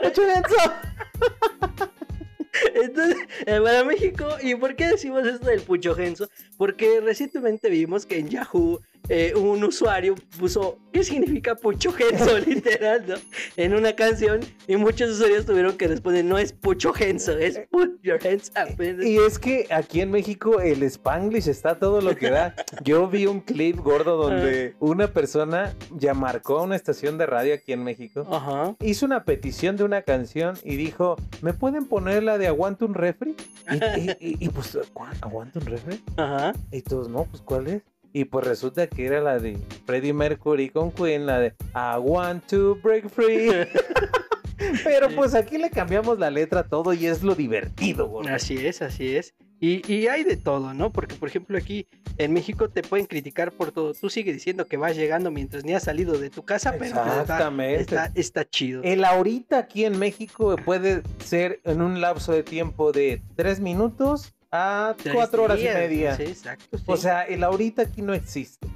Entonces, 2.76 3.18
eh, 3.46 3.60
para 3.64 3.84
México, 3.84 4.28
¿y 4.42 4.56
por 4.56 4.76
qué 4.76 4.88
decimos 4.88 5.26
esto 5.26 5.48
del 5.48 5.62
pucho 5.62 5.96
genso? 5.96 6.30
Porque 6.58 7.00
recientemente 7.02 7.70
vimos 7.70 8.06
que 8.06 8.20
en 8.20 8.30
Yahoo 8.30 8.82
eh, 9.08 9.34
un 9.36 9.64
usuario 9.64 10.16
puso 10.38 10.78
¿qué 10.92 11.04
significa 11.04 11.56
pucho 11.56 11.92
genso? 11.94 12.38
literal, 12.48 13.06
¿no? 13.08 13.16
En 13.58 13.74
una 13.74 13.94
canción 13.94 14.40
y 14.68 14.76
muchos 14.76 15.12
usuarios 15.12 15.46
tuvieron 15.46 15.78
que 15.78 15.88
responder 15.88 16.26
no 16.26 16.38
es 16.38 16.52
pucho 16.54 16.94
genso, 16.94 17.38
es 17.38 17.60
put 17.72 18.00
your 18.04 18.20
hands 18.26 18.52
up. 18.58 18.82
Y 19.04 19.18
es 19.18 19.40
que 19.40 19.68
aquí 19.72 20.02
en 20.02 20.12
México 20.12 20.60
el 20.60 20.84
Spanglish 20.84 21.48
está 21.48 21.80
todo 21.80 22.02
lo 22.02 22.16
que 22.16 22.30
da. 22.30 22.56
Yo 22.84 23.08
vi 23.08 23.26
un 23.26 23.40
clip 23.42 23.78
gordo 23.80 24.18
donde 24.18 24.76
una 24.80 25.08
persona 25.08 25.74
ya 25.98 26.14
marcó 26.14 26.60
a 26.60 26.64
una 26.64 26.76
estación 26.76 27.18
de 27.18 27.26
radio 27.26 27.54
aquí 27.54 27.74
en 27.74 27.84
México. 27.84 28.28
Ajá. 28.32 28.76
Hizo 28.82 29.06
una 29.06 29.24
petición 29.24 29.76
de 29.78 29.84
una 29.84 30.02
canción 30.02 30.58
y 30.64 30.76
dijo, 30.76 31.16
¿me 31.42 31.54
pueden 31.54 31.86
poner 31.86 32.24
la 32.24 32.38
de 32.38 32.48
Aguanta 32.48 32.86
un 32.86 32.94
refri? 32.94 33.36
Y, 33.72 33.76
y- 34.02 34.10
y- 34.20 34.46
y, 34.46 34.50
pues. 34.50 34.78
¿Aguanta 35.22 35.60
un 35.60 35.66
refri? 35.66 36.02
Ajá. 36.18 36.54
Y 36.72 36.82
todos, 36.82 37.10
no, 37.10 37.26
pues 37.26 37.42
¿cuál 37.44 37.68
es? 37.68 37.82
Y 38.12 38.26
pues 38.26 38.46
resulta 38.46 38.88
que 38.88 39.06
era 39.06 39.22
la 39.22 39.38
de 39.40 39.58
Freddie 39.86 40.14
Mercury 40.14 40.70
con 40.70 40.92
Queen, 40.92 41.26
la 41.26 41.40
de 41.40 41.54
I 41.76 42.00
want 42.02 42.46
to 42.48 42.76
break 42.82 43.10
free. 43.10 43.50
Pero 44.84 45.10
pues 45.16 45.36
aquí 45.36 45.58
le 45.58 45.70
cambiamos 45.70 46.20
la 46.20 46.30
letra 46.30 46.62
a 46.62 46.64
todo 46.68 46.94
y 46.94 47.06
es 47.06 47.24
lo 47.24 47.36
divertido, 47.36 48.08
gordo. 48.08 48.34
Así 48.34 48.58
es, 48.66 48.82
así 48.82 49.16
es. 49.16 49.34
Y, 49.62 49.82
y 49.94 50.08
hay 50.08 50.24
de 50.24 50.38
todo, 50.38 50.74
¿no? 50.74 50.92
Porque, 50.92 51.16
por 51.16 51.28
ejemplo, 51.28 51.58
aquí 51.58 51.86
en 52.18 52.32
México 52.32 52.70
te 52.70 52.82
pueden 52.82 53.06
criticar 53.08 53.52
por 53.52 53.72
todo. 53.72 53.94
Tú 53.94 54.10
sigues 54.10 54.34
diciendo 54.34 54.68
que 54.68 54.78
vas 54.78 54.96
llegando 54.96 55.32
mientras 55.32 55.66
ni 55.66 55.74
has 55.74 55.84
salido 55.84 56.18
de 56.18 56.30
tu 56.30 56.44
casa, 56.44 56.72
pero 56.80 56.96
pues, 56.96 57.06
está- 57.08 57.22
Exactamente. 57.22 57.82
está, 57.82 58.12
está 58.16 58.50
chido. 58.50 58.82
El 58.84 59.04
ahorita 59.04 59.58
aquí 59.58 59.84
en 59.84 60.00
México 60.00 60.56
puede 60.64 61.04
ser 61.24 61.60
en 61.66 61.82
un 61.82 62.00
lapso 62.00 62.32
de 62.32 62.44
tiempo 62.44 62.94
de 62.94 63.22
tres 63.36 63.60
minutos 63.60 64.34
a 64.52 64.96
Tres 64.98 65.14
cuatro 65.14 65.44
horas 65.44 65.58
días, 65.60 65.76
y 65.76 65.80
media. 65.80 66.16
Sí, 66.16 66.24
exacto. 66.24 66.78
sí. 66.78 66.84
O 66.88 66.98
sea, 66.98 67.24
el 67.24 67.44
ahorita 67.44 67.84
aquí 67.84 68.02
no 68.02 68.14
existe. 68.14 68.68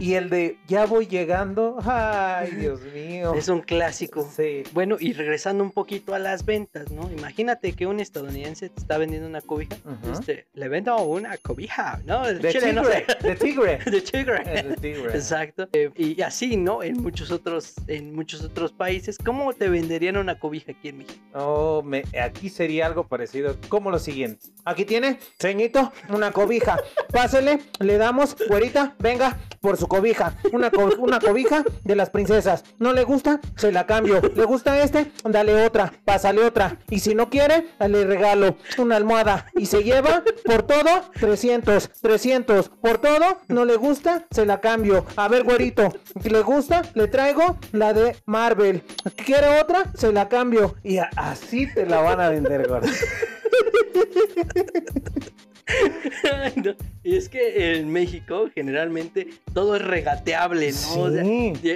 Y 0.00 0.14
el 0.14 0.30
de 0.30 0.58
ya 0.66 0.84
voy 0.86 1.06
llegando, 1.06 1.76
ay, 1.84 2.50
Dios 2.58 2.80
mío. 2.92 3.34
es 3.34 3.48
un 3.48 3.60
clásico. 3.60 4.28
Sí. 4.36 4.64
Bueno, 4.72 4.96
y 4.98 5.12
regresando 5.12 5.62
un 5.62 5.70
poquito 5.70 6.12
a 6.14 6.18
las 6.18 6.44
ventas, 6.44 6.90
¿no? 6.90 7.08
Imagínate 7.12 7.72
que 7.74 7.86
un 7.86 8.00
estadounidense 8.00 8.68
te 8.68 8.80
está 8.80 8.98
vendiendo 8.98 9.28
una 9.28 9.40
cobija. 9.40 9.76
Este, 10.12 10.48
le 10.54 10.68
vendo 10.68 10.96
una 11.04 11.36
cobija, 11.36 12.00
¿no? 12.04 12.26
De 12.26 12.52
chile, 12.52 12.72
no 12.72 12.82
tigre, 12.82 13.06
sé. 13.20 13.28
de 13.28 13.36
tigre. 13.36 13.78
De 13.90 14.00
tigre. 14.00 14.62
De 14.62 14.76
tigre. 14.76 15.14
Exacto. 15.14 15.68
Eh, 15.72 15.90
y 15.96 16.20
así, 16.22 16.56
¿no? 16.56 16.82
En 16.82 17.00
muchos 17.00 17.30
otros, 17.30 17.74
en 17.86 18.12
muchos 18.12 18.42
otros 18.42 18.72
países, 18.72 19.18
¿cómo 19.24 19.52
te 19.52 19.68
venderían 19.68 20.16
una 20.16 20.38
cobija 20.40 20.72
aquí 20.72 20.88
en 20.88 20.98
México? 20.98 21.20
Oh, 21.34 21.82
me- 21.84 22.02
aquí 22.20 22.48
sería 22.48 22.86
algo 22.86 23.06
parecido, 23.06 23.56
como 23.68 23.92
lo 23.92 24.00
siguiente. 24.00 24.46
Aquí 24.64 24.84
tiene, 24.84 25.19
ceñito, 25.38 25.92
una 26.08 26.32
cobija. 26.32 26.78
Pásele, 27.12 27.60
le 27.78 27.98
damos, 27.98 28.36
güerita, 28.48 28.94
venga, 28.98 29.38
por 29.60 29.76
su 29.76 29.88
cobija. 29.88 30.34
Una, 30.52 30.70
una 30.98 31.20
cobija 31.20 31.64
de 31.84 31.96
las 31.96 32.10
princesas. 32.10 32.64
¿No 32.78 32.92
le 32.92 33.04
gusta? 33.04 33.40
Se 33.56 33.72
la 33.72 33.86
cambio. 33.86 34.20
¿Le 34.34 34.44
gusta 34.44 34.82
este? 34.82 35.12
Dale 35.24 35.64
otra, 35.64 35.92
pásale 36.04 36.44
otra. 36.44 36.78
Y 36.88 37.00
si 37.00 37.14
no 37.14 37.30
quiere, 37.30 37.68
le 37.78 38.04
regalo 38.04 38.56
una 38.78 38.96
almohada. 38.96 39.46
Y 39.56 39.66
se 39.66 39.82
lleva 39.82 40.22
por 40.44 40.62
todo 40.62 41.02
300, 41.18 41.90
300. 42.00 42.68
Por 42.80 42.98
todo, 42.98 43.40
no 43.48 43.64
le 43.64 43.76
gusta, 43.76 44.26
se 44.30 44.46
la 44.46 44.60
cambio. 44.60 45.04
A 45.16 45.28
ver, 45.28 45.44
güerito, 45.44 45.92
si 46.22 46.30
le 46.30 46.42
gusta, 46.42 46.82
le 46.94 47.08
traigo 47.08 47.58
la 47.72 47.92
de 47.92 48.16
Marvel. 48.26 48.82
¿Quiere 49.24 49.60
otra? 49.60 49.84
Se 49.94 50.12
la 50.12 50.28
cambio. 50.28 50.76
Y 50.82 50.98
así 50.98 51.72
te 51.72 51.86
la 51.86 52.00
van 52.00 52.20
a 52.20 52.28
vender, 52.30 52.66
gordo. 52.68 52.88
No, 56.56 56.74
Y 57.04 57.16
es 57.16 57.28
que 57.28 57.78
en 57.78 57.90
México 57.92 58.48
generalmente 58.54 59.28
todo 59.54 59.76
es 59.76 59.82
regateable, 59.82 60.72
¿no? 60.72 61.00
O 61.02 61.10
sea, 61.10 61.24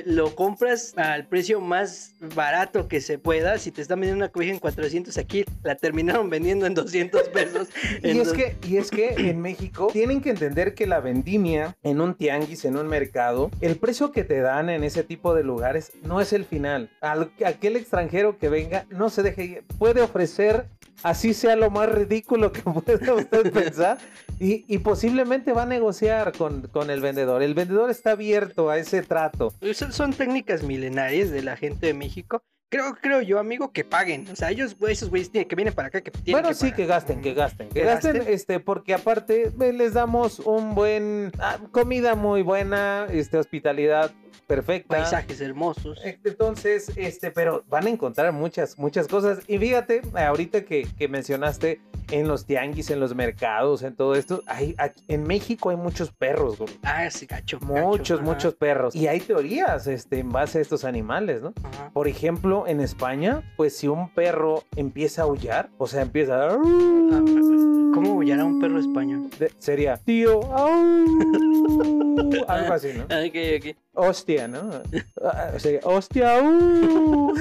lo 0.04 0.34
compras 0.34 0.92
al 0.96 1.26
precio 1.28 1.60
más 1.60 2.14
barato 2.34 2.88
que 2.88 3.00
se 3.00 3.18
pueda. 3.18 3.56
Si 3.58 3.70
te 3.70 3.80
están 3.82 4.00
vendiendo 4.00 4.24
una 4.24 4.32
cobija 4.32 4.52
en 4.52 4.58
400 4.58 5.16
aquí, 5.16 5.44
la 5.62 5.76
terminaron 5.76 6.28
vendiendo 6.28 6.66
en 6.66 6.74
200 6.74 7.28
pesos. 7.28 7.68
Y 8.02 8.18
es, 8.18 8.32
que, 8.32 8.56
y 8.68 8.76
es 8.76 8.90
que 8.90 9.10
en 9.16 9.40
México 9.40 9.88
tienen 9.92 10.20
que 10.20 10.30
entender 10.30 10.74
que 10.74 10.86
la 10.86 11.00
vendimia 11.00 11.76
en 11.82 12.00
un 12.00 12.14
tianguis, 12.14 12.64
en 12.64 12.76
un 12.76 12.86
mercado, 12.88 13.50
el 13.60 13.76
precio 13.76 14.10
que 14.12 14.24
te 14.24 14.40
dan 14.40 14.68
en 14.70 14.82
ese 14.84 15.04
tipo 15.04 15.34
de 15.34 15.44
lugares 15.44 15.92
no 16.02 16.20
es 16.20 16.32
el 16.32 16.44
final. 16.44 16.90
Al- 17.00 17.30
aquel 17.46 17.76
extranjero 17.76 18.38
que 18.38 18.48
venga 18.48 18.86
no 18.90 19.08
se 19.08 19.22
deje, 19.22 19.44
ir. 19.44 19.64
puede 19.78 20.02
ofrecer, 20.02 20.66
así 21.02 21.34
sea 21.34 21.56
lo 21.56 21.70
más 21.70 21.88
ridículo 21.90 22.52
que 22.52 22.62
pueda 22.62 23.14
usted 23.14 23.52
pensar, 23.52 23.98
y, 24.38 24.64
y 24.72 24.78
posiblemente 24.78 25.52
va 25.52 25.62
a 25.62 25.66
negociar 25.66 26.32
con, 26.36 26.62
con 26.68 26.90
el 26.90 27.00
vendedor. 27.00 27.42
El 27.42 27.54
vendedor 27.54 27.90
está 27.90 28.12
abierto 28.12 28.70
a 28.70 28.78
ese 28.78 29.02
trato. 29.02 29.52
Son, 29.72 29.92
son 29.92 30.12
técnicas 30.12 30.62
milenarias 30.62 31.30
de 31.30 31.42
la 31.42 31.56
gente 31.56 31.86
de 31.86 31.94
México. 31.94 32.42
Creo, 32.70 32.96
creo 33.00 33.20
yo, 33.20 33.38
amigo, 33.38 33.70
que 33.70 33.84
paguen. 33.84 34.26
O 34.32 34.34
sea, 34.34 34.50
ellos, 34.50 34.76
esos 34.88 35.08
güeyes 35.08 35.28
que 35.30 35.46
vienen 35.54 35.72
para 35.74 35.88
acá 35.88 36.00
que 36.00 36.10
tienen 36.10 36.32
Bueno, 36.32 36.48
que 36.48 36.54
sí, 36.54 36.62
pagar. 36.62 36.76
que 36.76 36.86
gasten, 36.86 37.20
que 37.22 37.34
gasten, 37.34 37.68
que, 37.68 37.74
Que 37.74 37.84
gasten, 37.84 38.14
gasten. 38.16 38.34
este, 38.34 38.58
porque 38.58 38.94
aparte 38.94 39.52
eh, 39.60 39.72
les 39.72 39.92
damos 39.94 40.40
un 40.40 40.74
buen, 40.74 41.30
ah, 41.38 41.58
comida 41.70 42.16
muy 42.16 42.42
buena, 42.42 43.06
este, 43.12 43.38
hospitalidad 43.38 44.10
perfecta. 44.46 44.96
Paisajes 44.96 45.40
hermosos. 45.40 45.98
Eh, 46.04 46.18
Entonces, 46.24 46.90
este, 46.96 47.30
pero 47.30 47.64
van 47.68 47.86
a 47.86 47.90
encontrar 47.90 48.32
muchas, 48.32 48.78
muchas 48.78 49.08
cosas. 49.08 49.40
Y 49.48 49.58
fíjate, 49.58 50.02
ahorita 50.14 50.64
que, 50.64 50.86
que 50.98 51.08
mencionaste 51.08 51.80
en 52.10 52.28
los 52.28 52.44
tianguis, 52.44 52.90
en 52.90 53.00
los 53.00 53.14
mercados, 53.14 53.82
en 53.82 53.96
todo 53.96 54.14
esto, 54.14 54.42
hay, 54.46 54.74
aquí- 54.78 55.02
en 55.08 55.22
México 55.24 55.70
hay 55.70 55.76
muchos 55.76 56.10
perros, 56.12 56.58
güey. 56.58 56.70
Ah, 56.82 57.08
sí, 57.10 57.26
gacho. 57.26 57.58
Muchos, 57.60 58.20
muchos 58.20 58.54
perros. 58.54 58.94
Y 58.94 59.06
hay 59.08 59.20
teorías, 59.20 59.86
este, 59.86 60.18
en 60.18 60.28
base 60.30 60.58
a 60.58 60.60
estos 60.62 60.84
animales, 60.84 61.40
¿no? 61.42 61.54
ajá. 61.62 61.90
Por 61.92 62.06
ejemplo, 62.08 62.66
en 62.66 62.80
España, 62.80 63.42
pues 63.56 63.76
si 63.76 63.88
un 63.88 64.08
perro 64.10 64.64
empieza 64.76 65.22
a 65.22 65.24
aullar, 65.24 65.70
o 65.78 65.86
sea, 65.86 66.02
empieza 66.02 66.48
a... 66.48 66.58
¿Cómo 67.94 68.12
aullará 68.12 68.44
un 68.44 68.60
perro 68.60 68.78
español? 68.80 69.30
De- 69.38 69.52
sería 69.58 69.96
tío, 69.96 70.42
au", 70.52 72.44
algo 72.48 72.72
así, 72.72 72.88
¿no? 72.92 73.04
Ok, 73.04 73.36
ok. 73.58 73.76
Hostia, 73.94 74.48
¿no? 74.48 74.82
Ah, 75.22 75.52
Sería 75.58 75.80
hostia, 75.84 76.38
au". 76.38 77.32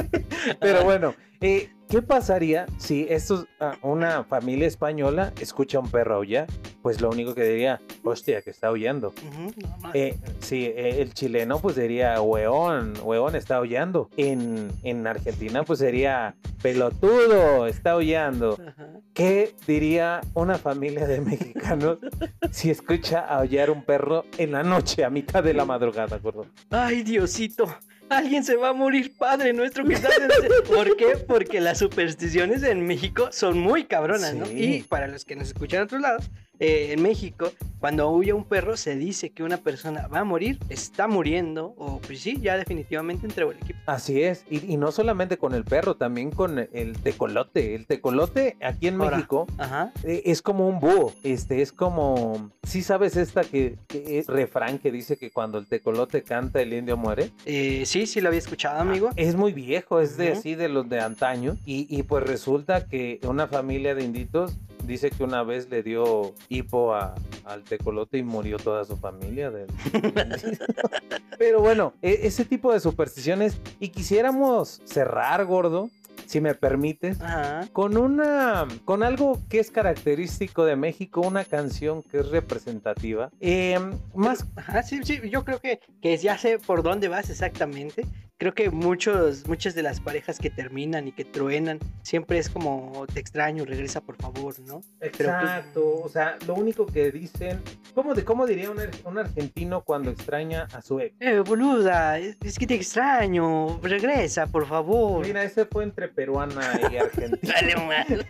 Pero 0.60 0.84
bueno, 0.84 1.14
eh, 1.40 1.70
¿qué 1.90 2.00
pasaría 2.02 2.66
si 2.78 3.06
estos, 3.10 3.46
ah, 3.60 3.76
una 3.82 4.24
familia 4.24 4.66
española 4.66 5.32
escucha 5.40 5.78
a 5.78 5.80
un 5.80 5.90
perro 5.90 6.16
aullar? 6.16 6.46
Pues 6.82 7.00
lo 7.02 7.10
único 7.10 7.34
que 7.34 7.42
diría, 7.44 7.80
hostia, 8.04 8.40
que 8.42 8.50
está 8.50 8.68
aullando. 8.68 9.12
No, 9.56 9.76
ma- 9.80 9.90
Eh, 9.92 10.16
sí, 10.38 10.64
eh, 10.64 11.02
el 11.02 11.12
chileno 11.12 11.58
pues 11.58 11.76
diría, 11.76 12.20
hueón, 12.22 12.94
hueón 13.02 13.36
está 13.36 13.56
aullando. 13.56 14.08
En, 14.16 14.70
en 14.82 15.06
Argentina 15.06 15.62
pues 15.64 15.80
sería, 15.80 16.34
pelotudo, 16.62 17.66
está 17.66 17.92
aullando. 17.92 18.54
Ajá. 18.66 18.86
¿Qué 19.12 19.54
diría 19.66 20.20
una 20.34 20.56
familia 20.56 21.06
de 21.06 21.20
mexicanos 21.20 21.98
si 22.50 22.70
escucha 22.70 23.20
aullar 23.20 23.70
un 23.70 23.82
perro 23.84 24.24
en 24.38 24.52
la 24.52 24.62
noche, 24.62 25.04
a 25.04 25.10
mitad 25.10 25.42
de 25.44 25.52
la 25.52 25.64
madrugada, 25.66 26.16
gordo? 26.18 26.46
Ay, 26.70 27.02
Diosito. 27.02 27.66
Alguien 28.10 28.44
se 28.44 28.56
va 28.56 28.70
a 28.70 28.72
morir, 28.72 29.16
Padre 29.16 29.52
nuestro 29.52 29.84
que 29.84 29.94
estás 29.94 30.16
en 30.18 30.24
el 30.24 30.32
cielo". 30.32 30.54
¿Por 30.64 30.96
qué? 30.96 31.16
Porque 31.16 31.60
las 31.60 31.78
supersticiones 31.78 32.62
en 32.64 32.86
México 32.86 33.30
son 33.32 33.58
muy 33.58 33.84
cabronas, 33.84 34.34
¿no? 34.34 34.50
Y 34.50 34.82
para 34.82 35.06
los 35.06 35.24
que 35.24 35.36
nos 35.36 35.48
escuchan 35.48 35.80
a 35.80 35.84
otros 35.84 36.00
lados, 36.00 36.30
eh, 36.60 36.92
en 36.92 37.02
México, 37.02 37.50
cuando 37.80 38.10
huye 38.10 38.32
un 38.32 38.44
perro, 38.44 38.76
se 38.76 38.94
dice 38.94 39.30
que 39.30 39.42
una 39.42 39.56
persona 39.56 40.06
va 40.06 40.20
a 40.20 40.24
morir, 40.24 40.58
está 40.68 41.08
muriendo, 41.08 41.74
o 41.78 41.98
pues 42.00 42.20
sí, 42.20 42.38
ya 42.40 42.56
definitivamente 42.58 43.26
entregó 43.26 43.52
el 43.52 43.58
equipo. 43.58 43.78
Así 43.86 44.22
es, 44.22 44.44
y, 44.50 44.72
y 44.72 44.76
no 44.76 44.92
solamente 44.92 45.38
con 45.38 45.54
el 45.54 45.64
perro, 45.64 45.96
también 45.96 46.30
con 46.30 46.58
el 46.58 46.98
tecolote. 47.02 47.74
El 47.74 47.86
tecolote 47.86 48.56
aquí 48.62 48.88
en 48.88 49.00
Ahora. 49.00 49.16
México 49.16 49.46
Ajá. 49.58 49.92
eh, 50.04 50.22
es 50.26 50.42
como 50.42 50.68
un 50.68 50.78
búho, 50.78 51.12
este 51.22 51.62
es 51.62 51.72
como, 51.72 52.50
¿sí 52.62 52.82
sabes 52.82 53.16
esta 53.16 53.42
que, 53.42 53.76
que 53.88 54.18
es 54.18 54.26
refrán 54.26 54.78
que 54.78 54.92
dice 54.92 55.16
que 55.16 55.30
cuando 55.30 55.58
el 55.58 55.66
tecolote 55.66 56.22
canta 56.22 56.60
el 56.60 56.72
indio 56.74 56.96
muere? 56.98 57.30
Eh, 57.46 57.84
sí, 57.86 58.06
sí 58.06 58.20
lo 58.20 58.28
había 58.28 58.38
escuchado, 58.38 58.78
amigo. 58.80 59.10
Es 59.16 59.34
muy 59.36 59.52
viejo, 59.54 60.00
es 60.00 60.16
de 60.18 60.30
Ujú. 60.32 60.38
así 60.38 60.54
de 60.54 60.68
los 60.68 60.88
de 60.88 61.00
antaño 61.00 61.56
y, 61.64 61.86
y 61.88 62.02
pues 62.02 62.24
resulta 62.24 62.86
que 62.86 63.18
una 63.26 63.46
familia 63.46 63.94
de 63.94 64.04
inditos 64.04 64.52
dice 64.86 65.10
que 65.10 65.22
una 65.24 65.42
vez 65.42 65.68
le 65.70 65.82
dio 65.82 66.34
hipo 66.48 66.94
a- 66.94 67.14
al 67.44 67.62
tecolote 67.64 68.18
y 68.18 68.22
murió 68.22 68.56
toda 68.58 68.84
su 68.84 68.96
familia. 68.96 69.50
de- 69.50 69.66
Pero 71.38 71.60
bueno, 71.60 71.94
e- 72.02 72.20
ese 72.24 72.44
tipo 72.44 72.72
de 72.72 72.80
supersticiones 72.80 73.60
y 73.78 73.88
quisiéramos 73.88 74.80
cerrar, 74.84 75.44
gordo, 75.46 75.88
si 76.26 76.40
me 76.40 76.54
permites, 76.54 77.20
Ajá. 77.20 77.66
con 77.72 77.96
una 77.96 78.68
con 78.84 79.02
algo 79.02 79.38
que 79.48 79.58
es 79.58 79.70
característico 79.70 80.64
de 80.64 80.76
México, 80.76 81.22
una 81.22 81.44
canción 81.44 82.02
que 82.02 82.18
es 82.20 82.28
representativa. 82.28 83.30
Em, 83.40 83.98
más 84.14 84.46
Ajá, 84.54 84.82
sí, 84.82 85.00
sí, 85.02 85.18
yo 85.28 85.44
creo 85.44 85.58
que, 85.58 85.80
que 86.00 86.16
ya 86.18 86.38
sé 86.38 86.58
por 86.58 86.82
dónde 86.82 87.08
vas 87.08 87.30
exactamente. 87.30 88.04
Creo 88.40 88.54
que 88.54 88.70
muchos, 88.70 89.46
muchas 89.46 89.74
de 89.74 89.82
las 89.82 90.00
parejas 90.00 90.38
que 90.38 90.48
terminan 90.48 91.06
y 91.06 91.12
que 91.12 91.26
truenan, 91.26 91.78
siempre 92.00 92.38
es 92.38 92.48
como 92.48 93.04
te 93.12 93.20
extraño, 93.20 93.66
regresa 93.66 94.00
por 94.00 94.16
favor, 94.16 94.58
¿no? 94.60 94.80
Pues, 94.98 95.10
Exacto, 95.12 96.00
o 96.02 96.08
sea, 96.08 96.38
lo 96.46 96.54
único 96.54 96.86
que 96.86 97.12
dicen, 97.12 97.60
¿cómo, 97.94 98.14
de, 98.14 98.24
cómo 98.24 98.46
diría 98.46 98.70
un, 98.70 98.80
un 99.04 99.18
argentino 99.18 99.82
cuando 99.82 100.10
extraña 100.10 100.68
a 100.72 100.80
su 100.80 101.00
ex? 101.00 101.14
Eh, 101.20 101.40
boluda, 101.40 102.18
es, 102.18 102.38
es 102.42 102.58
que 102.58 102.66
te 102.66 102.76
extraño, 102.76 103.78
regresa 103.82 104.46
por 104.46 104.66
favor. 104.66 105.26
Mira, 105.26 105.44
ese 105.44 105.66
fue 105.66 105.84
entre 105.84 106.08
peruana 106.08 106.80
y 106.90 106.96
argentina. 106.96 107.52
Dale, 107.54 107.76
man. 107.76 108.26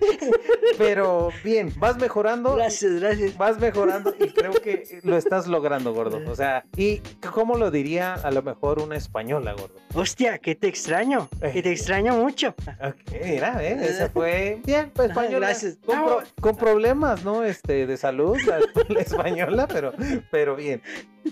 Pero 0.77 1.31
bien, 1.45 1.73
vas 1.77 1.99
mejorando. 1.99 2.57
Gracias, 2.57 2.95
gracias. 2.95 3.39
Vas 3.39 3.61
mejorando 3.61 4.13
y 4.19 4.29
creo 4.31 4.55
que 4.55 5.01
lo 5.05 5.17
estás 5.17 5.47
logrando, 5.47 5.95
gordo. 5.95 6.21
O 6.31 6.35
sea, 6.37 6.65
¿y 6.77 6.99
cómo 7.33 7.57
lo 7.57 7.71
diría 7.71 8.15
a 8.15 8.31
lo 8.31 8.43
mejor 8.43 8.79
una 8.79 8.97
española, 8.97 9.53
gordo? 9.53 9.75
Hostia, 10.01 10.39
que 10.39 10.55
te 10.55 10.67
extraño, 10.67 11.29
que 11.53 11.63
te 11.63 11.73
extraño 11.73 12.17
mucho. 12.17 12.55
Ok, 12.83 12.97
mira, 13.23 13.63
¿eh? 13.63 13.77
Ese 13.83 14.09
fue 14.09 14.59
bien, 14.65 14.91
pues, 14.95 15.11
española. 15.11 15.49
gracias. 15.49 15.77
Con, 15.85 15.95
Ah, 15.99 16.05
pro- 16.07 16.23
con 16.41 16.57
problemas, 16.57 17.23
¿no? 17.23 17.45
Este, 17.45 17.87
de 17.87 17.97
salud, 17.99 18.39
la, 18.47 18.61
la 18.89 19.01
española, 19.01 19.69
pero, 19.69 19.93
pero 20.31 20.57
bien. 20.57 20.81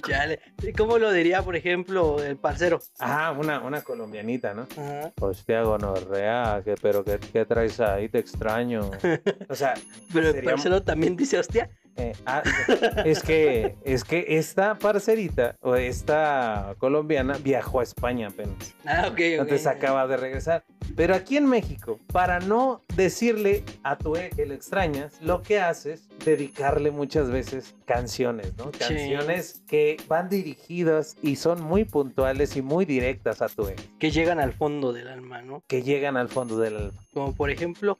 Chale. 0.06 0.40
¿Cómo 0.76 0.98
lo 0.98 1.10
diría, 1.12 1.40
por 1.40 1.56
ejemplo, 1.56 2.22
el 2.22 2.36
parcero? 2.36 2.78
Ah, 2.98 3.34
una, 3.38 3.60
una 3.60 3.80
colombianita, 3.80 4.52
¿no? 4.52 4.68
Ajá. 4.76 5.12
Hostia, 5.18 5.62
gonorrea, 5.62 6.60
que, 6.62 6.74
pero 6.74 7.02
¿qué, 7.04 7.18
qué 7.32 7.46
traes 7.46 7.80
ahí? 7.80 8.10
Te 8.10 8.18
extraño. 8.18 8.90
O 9.48 9.54
sea, 9.54 9.72
Pero 10.12 10.28
el 10.28 10.34
Sería- 10.34 10.50
parcero 10.50 10.82
también 10.82 11.16
dice, 11.16 11.38
hostia. 11.38 11.70
Eh, 11.98 12.12
ah, 12.26 12.42
es 13.04 13.22
que 13.22 13.76
es 13.84 14.04
que 14.04 14.24
esta 14.28 14.76
parcerita 14.76 15.56
o 15.60 15.74
esta 15.74 16.74
colombiana 16.78 17.38
viajó 17.42 17.80
a 17.80 17.82
España 17.82 18.28
apenas. 18.28 18.74
Ah, 18.86 19.08
ok. 19.10 19.18
Entonces 19.18 19.66
acaba 19.66 20.06
de 20.06 20.16
regresar. 20.16 20.64
Pero 20.96 21.14
aquí 21.14 21.36
en 21.36 21.46
México, 21.46 21.98
para 22.12 22.40
no 22.40 22.82
decirle 22.96 23.64
a 23.82 23.98
tu 23.98 24.16
ex 24.16 24.34
que 24.34 24.46
le 24.46 24.54
extrañas, 24.54 25.20
lo 25.20 25.42
que 25.42 25.60
haces 25.60 26.08
dedicarle 26.24 26.90
muchas 26.90 27.30
veces 27.30 27.74
canciones, 27.84 28.56
¿no? 28.56 28.72
Sí. 28.72 28.78
Canciones 28.78 29.62
que 29.68 29.96
van 30.08 30.28
dirigidas 30.28 31.16
y 31.22 31.36
son 31.36 31.62
muy 31.62 31.84
puntuales 31.84 32.56
y 32.56 32.62
muy 32.62 32.84
directas 32.84 33.42
a 33.42 33.48
tu 33.48 33.68
ex, 33.68 33.82
Que 33.98 34.10
llegan 34.10 34.40
al 34.40 34.52
fondo 34.52 34.92
del 34.92 35.08
alma, 35.08 35.42
¿no? 35.42 35.62
que 35.66 35.82
llegan 35.82 36.16
al 36.16 36.28
fondo 36.28 36.58
del 36.58 36.76
alma. 36.76 37.00
Como 37.12 37.34
por 37.34 37.50
ejemplo, 37.50 37.98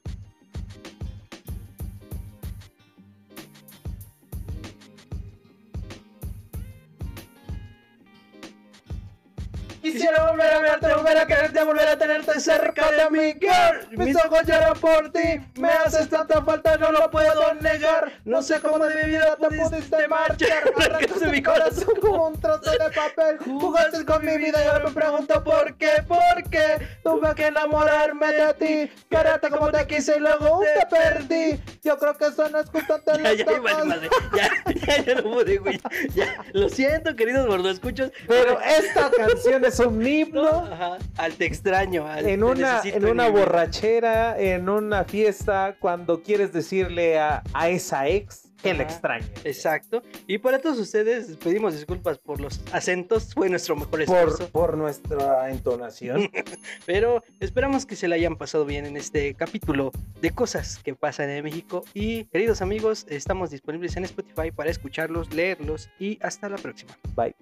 Quisiera 9.99 10.29
volver 10.31 10.53
a 10.53 10.59
verte, 10.59 10.93
volver 10.93 11.17
a 11.17 11.27
quererte, 11.27 11.63
volver 11.65 11.87
a 11.89 11.97
tenerte 11.97 12.39
cerca 12.39 12.89
de 12.89 13.09
mi 13.09 13.33
girl. 13.33 13.85
Mis 13.97 14.15
ojos 14.15 14.43
lloran 14.45 14.73
por 14.79 15.11
ti, 15.11 15.41
me 15.55 15.69
haces 15.69 16.07
tanta 16.07 16.41
falta, 16.41 16.77
no 16.77 16.89
lo 16.93 17.11
puedo 17.11 17.53
negar. 17.55 18.09
No 18.23 18.41
sé 18.41 18.61
cómo 18.61 18.79
de 18.79 18.95
mi 18.95 19.11
vida 19.11 19.35
te 19.35 19.47
pudiste 19.49 20.07
marchar. 20.07 20.71
Arrancaste 20.77 21.27
mi 21.27 21.43
corazón 21.43 21.95
como 21.99 22.27
un 22.29 22.39
trozo 22.39 22.71
de 22.71 22.89
papel. 22.95 23.39
Jugaste 23.39 24.05
con 24.05 24.23
mi 24.25 24.37
vida 24.37 24.63
y 24.63 24.67
ahora 24.69 24.85
me 24.85 24.91
pregunto 24.91 25.43
por 25.43 25.75
qué, 25.75 26.01
por 26.07 26.49
qué. 26.49 26.77
Tuve 27.03 27.35
que 27.35 27.47
enamorarme 27.47 28.31
de 28.31 28.53
ti, 28.53 28.91
quererte 29.09 29.49
como 29.49 29.69
te 29.69 29.85
quise 29.85 30.15
y 30.15 30.19
luego 30.21 30.61
te 30.61 30.85
perdí. 30.85 31.59
Yo 31.83 31.97
creo 31.97 32.17
que 32.17 32.27
eso 32.27 32.47
no 32.47 32.59
es 32.61 32.69
justo 32.69 32.99
te 33.01 33.21
Ya, 33.21 33.33
ya, 33.33 33.45
ya, 33.45 33.59
vale, 33.59 33.83
madre. 33.83 34.09
ya, 34.33 34.49
ya, 34.75 35.03
ya 35.03 35.15
no 35.15 35.23
pude, 35.23 35.57
güey. 35.57 35.77
Ya, 36.15 36.37
lo 36.53 36.69
siento, 36.69 37.13
queridos 37.17 37.47
gordoescuchos. 37.47 38.11
Pero 38.27 38.59
esta 38.61 39.11
canción 39.11 39.65
es 39.65 39.77
un 39.79 39.88
himno 40.05 40.47
Ajá, 40.47 40.97
al 41.17 41.33
te 41.33 41.45
extraño. 41.45 42.05
al 42.07 42.27
en 42.27 42.39
te 42.39 42.45
una, 42.45 42.81
en 42.83 43.05
una 43.05 43.29
borrachera, 43.29 44.39
en 44.39 44.69
una 44.69 45.03
fiesta, 45.03 45.75
cuando 45.79 46.21
quieres 46.21 46.53
decirle 46.53 47.19
a, 47.19 47.43
a 47.53 47.69
esa 47.69 48.07
ex 48.07 48.45
que 48.61 48.73
le 48.73 48.83
extraña. 48.83 49.25
Exacto. 49.45 50.01
Y 50.27 50.37
para 50.39 50.59
todos 50.59 50.77
ustedes 50.79 51.37
pedimos 51.37 51.73
disculpas 51.75 52.17
por 52.17 52.41
los 52.41 52.59
acentos. 52.73 53.33
Fue 53.33 53.47
nuestro 53.49 53.75
mejor 53.75 53.89
Por, 53.91 54.01
esfuerzo. 54.01 54.49
por 54.49 54.75
nuestra 54.75 55.49
entonación. 55.49 56.29
Pero 56.85 57.23
esperamos 57.39 57.85
que 57.85 57.95
se 57.95 58.09
la 58.09 58.15
hayan 58.15 58.35
pasado 58.35 58.65
bien 58.65 58.85
en 58.85 58.97
este 58.97 59.33
capítulo 59.33 59.91
de 60.21 60.31
cosas 60.31 60.77
que 60.83 60.93
pasan 60.93 61.29
en 61.29 61.41
México. 61.45 61.85
Y 61.93 62.25
queridos 62.25 62.61
amigos, 62.61 63.05
estamos 63.09 63.49
disponibles 63.49 63.95
en 63.95 64.03
Spotify 64.03 64.51
para 64.51 64.69
escucharlos, 64.69 65.33
leerlos 65.33 65.89
y 65.97 66.19
hasta 66.21 66.49
la 66.49 66.57
próxima. 66.57 66.97
Bye. 67.15 67.35